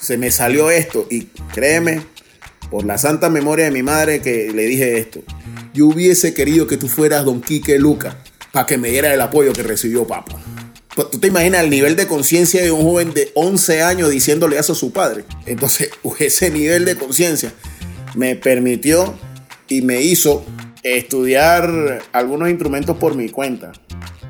se 0.00 0.16
me 0.16 0.30
salió 0.30 0.70
esto. 0.70 1.06
Y 1.10 1.24
créeme, 1.52 2.02
por 2.70 2.86
la 2.86 2.96
santa 2.96 3.28
memoria 3.28 3.66
de 3.66 3.70
mi 3.70 3.82
madre, 3.82 4.20
que 4.20 4.50
le 4.54 4.64
dije 4.64 4.98
esto. 4.98 5.20
Yo 5.74 5.86
hubiese 5.88 6.32
querido 6.32 6.66
que 6.66 6.78
tú 6.78 6.88
fueras 6.88 7.24
Don 7.24 7.42
Quique 7.42 7.78
Luca 7.78 8.16
para 8.52 8.66
que 8.66 8.78
me 8.78 8.88
diera 8.88 9.12
el 9.12 9.20
apoyo 9.20 9.52
que 9.52 9.62
recibió 9.62 10.06
papá. 10.06 10.38
Pues, 10.94 11.10
¿Tú 11.10 11.18
te 11.18 11.28
imaginas 11.28 11.64
el 11.64 11.70
nivel 11.70 11.96
de 11.96 12.06
conciencia 12.06 12.62
de 12.62 12.70
un 12.70 12.82
joven 12.82 13.14
de 13.14 13.30
11 13.34 13.82
años 13.82 14.10
diciéndole 14.10 14.58
eso 14.58 14.72
a 14.72 14.76
su 14.76 14.92
padre? 14.92 15.24
Entonces, 15.46 15.90
ese 16.18 16.50
nivel 16.50 16.84
de 16.84 16.96
conciencia 16.96 17.52
me 18.14 18.36
permitió 18.36 19.14
y 19.68 19.82
me 19.82 20.02
hizo 20.02 20.44
estudiar 20.82 22.02
algunos 22.12 22.50
instrumentos 22.50 22.96
por 22.96 23.14
mi 23.14 23.28
cuenta. 23.30 23.72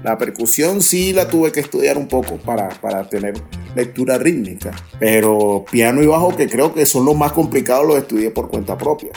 La 0.05 0.19
percusión 0.19 0.83
sí 0.83 1.13
la 1.13 1.29
tuve 1.29 1.53
que 1.53 1.61
estudiar 1.61 1.97
un 1.97 2.09
poco 2.09 2.37
para, 2.37 2.69
para 2.69 3.09
tener 3.09 3.35
lectura 3.75 4.19
rítmica, 4.19 4.73
pero 4.99 5.65
piano 5.71 6.03
y 6.03 6.07
bajo 6.07 6.37
que 6.37 6.49
creo 6.49 6.75
que 6.75 6.87
son 6.87 7.05
los 7.05 7.17
más 7.17 7.33
complicados 7.33 7.87
los 7.87 7.99
estudié 7.99 8.31
por 8.31 8.49
cuenta 8.49 8.77
propia. 8.77 9.11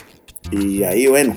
Y 0.52 0.84
ahí 0.84 1.08
bueno, 1.08 1.36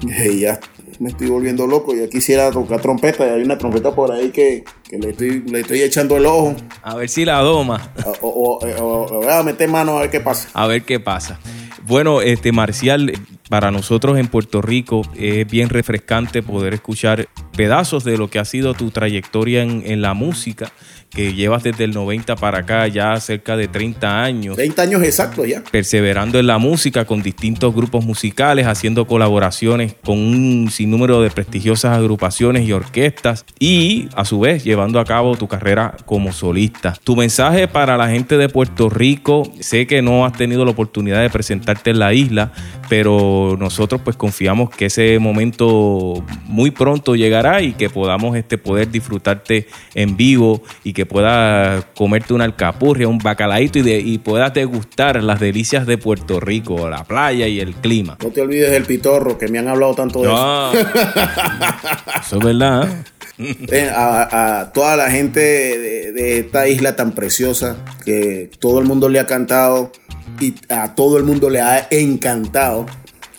ya 0.38 0.60
me 1.00 1.08
estoy 1.08 1.28
volviendo 1.28 1.66
loco. 1.66 1.94
Ya 1.94 2.08
quisiera 2.08 2.50
tocar 2.52 2.80
trompeta. 2.80 3.26
Y 3.26 3.30
hay 3.30 3.42
una 3.42 3.58
trompeta 3.58 3.92
por 3.92 4.12
ahí 4.12 4.30
que, 4.30 4.64
le, 4.90 5.10
estoy, 5.10 5.42
le 5.46 5.60
estoy 5.60 5.80
echando 5.80 6.16
el 6.16 6.26
ojo. 6.26 6.54
A 6.82 6.94
ver 6.94 7.08
si 7.08 7.24
la 7.24 7.40
doma. 7.40 7.92
O, 8.20 8.60
voy 8.60 9.26
a 9.28 9.42
meter 9.42 9.68
mano 9.68 9.98
a 9.98 10.02
ver 10.02 10.10
qué 10.10 10.20
pasa. 10.20 10.48
A 10.52 10.66
ver 10.66 10.82
qué 10.82 11.00
pasa. 11.00 11.40
Bueno, 11.86 12.20
este 12.20 12.52
Marcial, 12.52 13.12
para 13.48 13.70
nosotros 13.70 14.18
en 14.18 14.28
Puerto 14.28 14.60
Rico 14.60 15.02
es 15.16 15.50
bien 15.50 15.70
refrescante 15.70 16.42
poder 16.42 16.74
escuchar 16.74 17.28
pedazos 17.56 18.04
de 18.04 18.18
lo 18.18 18.28
que 18.28 18.38
ha 18.38 18.44
sido 18.44 18.74
tu 18.74 18.90
trayectoria 18.90 19.62
en, 19.62 19.82
en 19.86 20.02
la 20.02 20.12
música 20.14 20.70
que 21.10 21.34
llevas 21.34 21.62
desde 21.62 21.84
el 21.84 21.92
90 21.92 22.36
para 22.36 22.58
acá 22.58 22.86
ya 22.88 23.18
cerca 23.20 23.56
de 23.56 23.68
30 23.68 24.22
años. 24.22 24.56
30 24.56 24.82
años 24.82 25.02
exactos 25.02 25.46
ya. 25.46 25.62
Perseverando 25.70 26.38
en 26.38 26.46
la 26.46 26.58
música 26.58 27.04
con 27.04 27.22
distintos 27.22 27.74
grupos 27.74 28.04
musicales, 28.04 28.66
haciendo 28.66 29.06
colaboraciones 29.06 29.94
con 30.04 30.18
un 30.18 30.70
sinnúmero 30.70 31.20
de 31.22 31.30
prestigiosas 31.30 31.96
agrupaciones 31.96 32.66
y 32.66 32.72
orquestas 32.72 33.44
y 33.58 34.08
a 34.14 34.24
su 34.24 34.40
vez 34.40 34.64
llevando 34.64 35.00
a 35.00 35.04
cabo 35.04 35.36
tu 35.36 35.48
carrera 35.48 35.96
como 36.06 36.32
solista. 36.32 36.94
Tu 37.04 37.16
mensaje 37.16 37.68
para 37.68 37.96
la 37.96 38.08
gente 38.08 38.36
de 38.36 38.48
Puerto 38.48 38.88
Rico, 38.88 39.50
sé 39.60 39.86
que 39.86 40.02
no 40.02 40.24
has 40.24 40.32
tenido 40.34 40.64
la 40.64 40.70
oportunidad 40.70 41.20
de 41.20 41.30
presentarte 41.30 41.90
en 41.90 41.98
la 41.98 42.12
isla, 42.14 42.52
pero 42.88 43.56
nosotros 43.58 44.00
pues 44.04 44.16
confiamos 44.16 44.70
que 44.70 44.86
ese 44.86 45.18
momento 45.18 46.24
muy 46.44 46.70
pronto 46.70 47.16
llegará 47.16 47.62
y 47.62 47.72
que 47.72 47.90
podamos 47.90 48.36
este, 48.36 48.58
poder 48.58 48.90
disfrutarte 48.90 49.68
en 49.94 50.16
vivo 50.16 50.62
y 50.84 50.92
que 50.92 50.99
que 51.00 51.06
puedas 51.06 51.82
comerte 51.96 52.34
una 52.34 52.44
alcapurria, 52.44 53.08
un 53.08 53.18
y, 53.18 53.80
de, 53.80 54.00
y 54.00 54.18
puedas 54.18 54.52
degustar 54.52 55.22
las 55.22 55.40
delicias 55.40 55.86
de 55.86 55.96
Puerto 55.96 56.40
Rico, 56.40 56.90
la 56.90 57.04
playa 57.04 57.46
y 57.46 57.58
el 57.58 57.74
clima. 57.74 58.18
No 58.22 58.28
te 58.28 58.42
olvides 58.42 58.70
del 58.70 58.84
pitorro, 58.84 59.38
que 59.38 59.48
me 59.48 59.58
han 59.58 59.68
hablado 59.68 59.94
tanto 59.94 60.20
de 60.20 60.26
eso. 60.26 60.72
eso 62.20 62.36
es 62.36 62.44
verdad. 62.44 63.02
¿eh? 63.38 63.90
A, 63.96 64.72
toda 64.74 64.94
la 64.96 65.10
gente 65.10 65.40
de, 65.40 66.40
esta 66.40 66.68
isla 66.68 66.96
tan 66.96 67.12
preciosa 67.12 67.78
que 68.04 68.50
todo 68.58 68.78
el 68.78 68.84
mundo 68.84 69.08
le 69.08 69.20
ha 69.20 69.26
cantado 69.26 69.92
y 70.38 70.54
a 70.68 70.94
todo 70.94 71.16
el 71.16 71.24
mundo 71.24 71.48
le 71.48 71.62
ha 71.62 71.88
encantado. 71.90 72.84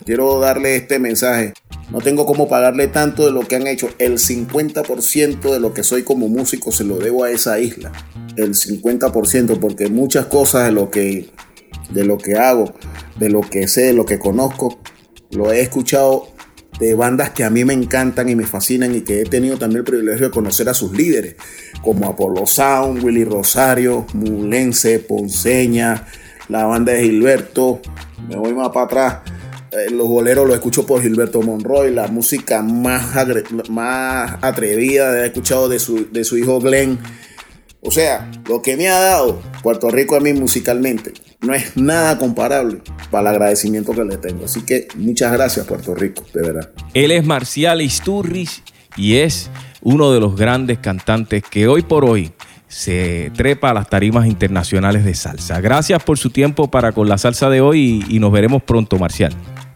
Quiero 0.03 0.39
darle 0.39 0.78
este 0.78 0.97
mensaje. 0.97 1.53
No 1.92 2.00
tengo 2.00 2.26
cómo 2.26 2.48
pagarle 2.48 2.88
tanto 2.88 3.26
de 3.26 3.32
lo 3.32 3.42
que 3.42 3.58
han 3.58 3.68
hecho. 3.68 3.89
El 4.00 4.18
50% 4.18 5.52
de 5.52 5.60
lo 5.60 5.74
que 5.74 5.84
soy 5.84 6.04
como 6.04 6.30
músico 6.30 6.72
se 6.72 6.86
lo 6.86 6.98
debo 6.98 7.26
a 7.26 7.32
esa 7.32 7.60
isla. 7.60 7.92
El 8.38 8.54
50%, 8.54 9.60
porque 9.60 9.89
muchas 9.89 10.28
cosas 10.28 10.66
de 10.66 10.72
lo 10.72 10.89
que, 10.89 11.30
de 11.89 12.06
lo 12.06 12.18
que 12.18 12.36
hago, 12.36 12.74
de 13.20 13.30
lo 13.30 13.42
que 13.42 13.68
sé, 13.68 13.88
de 13.88 13.94
lo 13.94 14.06
que 14.06 14.20
conozco, 14.20 14.80
lo 15.32 15.52
he 15.52 15.60
escuchado 15.60 16.30
de 16.80 16.96
bandas 16.96 17.32
que 17.32 17.44
a 17.44 17.50
mí 17.50 17.66
me 17.66 17.74
encantan 17.74 18.30
y 18.30 18.36
me 18.36 18.46
fascinan 18.46 18.96
y 18.96 19.02
que 19.02 19.22
he 19.22 19.26
tenido 19.26 19.58
también 19.58 19.80
el 19.80 19.84
privilegio 19.84 20.28
de 20.28 20.32
conocer 20.32 20.70
a 20.70 20.74
sus 20.74 20.94
líderes, 20.94 21.36
como 21.84 22.08
Apollo 22.08 22.46
Sound, 22.46 23.04
Willy 23.04 23.26
Rosario, 23.26 24.08
Mulense, 24.14 25.00
Ponceña, 25.00 26.08
la 26.48 26.66
banda 26.66 26.94
de 26.94 27.04
Gilberto, 27.04 27.82
me 28.28 28.38
voy 28.38 28.54
más 28.54 28.70
para 28.70 28.86
atrás 28.86 29.41
eh, 29.72 29.90
los 29.90 30.08
boleros 30.08 30.46
los 30.46 30.56
escucho 30.56 30.86
por 30.86 31.02
Gilberto 31.02 31.42
Monroy, 31.42 31.92
la 31.92 32.08
música 32.08 32.62
más, 32.62 33.16
más 33.70 34.38
atrevida 34.42 35.24
he 35.24 35.28
escuchado 35.28 35.70
de 35.70 35.80
su, 35.80 36.12
de 36.12 36.26
su 36.26 36.38
hijo 36.38 36.60
Glenn. 36.60 37.00
O 37.80 37.90
sea, 37.90 38.30
lo 38.48 38.62
que 38.62 38.76
me 38.76 38.90
ha 38.90 39.00
dado 39.00 39.42
Puerto 39.64 39.90
Rico 39.90 40.16
a 40.16 40.20
mí 40.20 40.34
musicalmente 40.34 41.14
no 41.40 41.54
es 41.54 41.76
nada 41.78 42.18
comparable 42.18 42.80
para 43.10 43.30
el 43.30 43.36
agradecimiento 43.36 43.94
que 43.94 44.04
le 44.04 44.18
tengo. 44.18 44.46
Así 44.46 44.62
que 44.64 44.88
muchas 44.96 45.32
gracias 45.32 45.66
Puerto 45.66 45.96
Rico, 45.96 46.24
de 46.34 46.42
verdad. 46.42 46.70
Él 46.94 47.12
es 47.12 47.26
Marcial 47.26 47.82
Isturris 47.82 48.62
y 48.98 49.18
es 49.18 49.50
uno 49.82 50.12
de 50.12 50.20
los 50.20 50.36
grandes 50.36 50.80
cantantes 50.80 51.44
que 51.50 51.68
hoy 51.68 51.82
por 51.82 52.04
hoy 52.04 52.32
se 52.68 53.32
trepa 53.36 53.72
a 53.72 53.74
las 53.74 53.90
tarimas 53.90 54.28
internacionales 54.28 55.06
de 55.06 55.14
salsa. 55.14 55.60
Gracias 55.62 56.04
por 56.04 56.18
su 56.18 56.30
tiempo 56.30 56.70
para 56.70 56.92
con 56.92 57.10
la 57.10 57.18
salsa 57.18 57.50
de 57.50 57.62
hoy 57.62 58.06
y, 58.08 58.18
y 58.18 58.20
nos 58.20 58.32
veremos 58.32 58.64
pronto, 58.64 59.00
Marcial. 59.00 59.34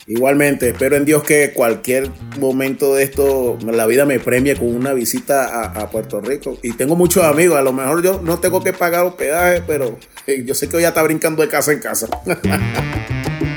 Igualmente, 0.07 0.69
espero 0.69 0.95
en 0.95 1.05
Dios 1.05 1.23
que 1.23 1.51
cualquier 1.53 2.11
momento 2.39 2.93
de 2.93 3.03
esto, 3.03 3.57
la 3.63 3.87
vida 3.87 4.05
me 4.05 4.19
premie 4.19 4.55
con 4.55 4.67
una 4.67 4.93
visita 4.93 5.71
a, 5.71 5.89
Puerto 5.89 6.21
Rico. 6.21 6.59
Y 6.61 6.73
tengo 6.73 6.95
muchos 6.95 7.23
amigos, 7.23 7.57
a 7.57 7.63
lo 7.63 7.73
mejor 7.73 8.03
yo 8.03 8.21
no 8.21 8.39
tengo 8.39 8.63
que 8.63 8.73
pagar 8.73 9.05
hospedaje, 9.05 9.63
pero 9.65 9.97
eh, 10.27 10.43
yo 10.45 10.53
sé 10.53 10.69
que 10.69 10.77
hoy 10.77 10.83
ya 10.83 10.89
está 10.89 11.01
brincando 11.01 11.41
de 11.41 11.47
casa 11.47 11.71
en 11.71 11.79
casa. 11.79 12.07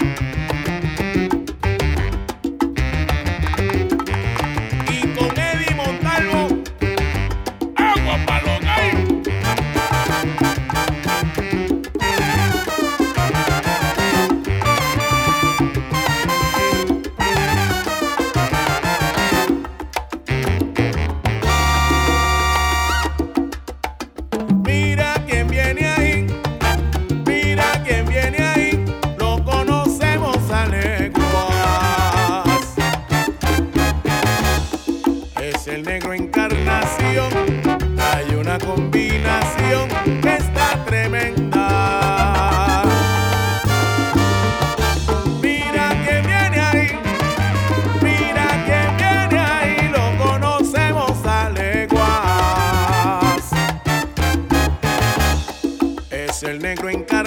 negro 56.68 56.90
em 56.90 57.02
casa. 57.02 57.17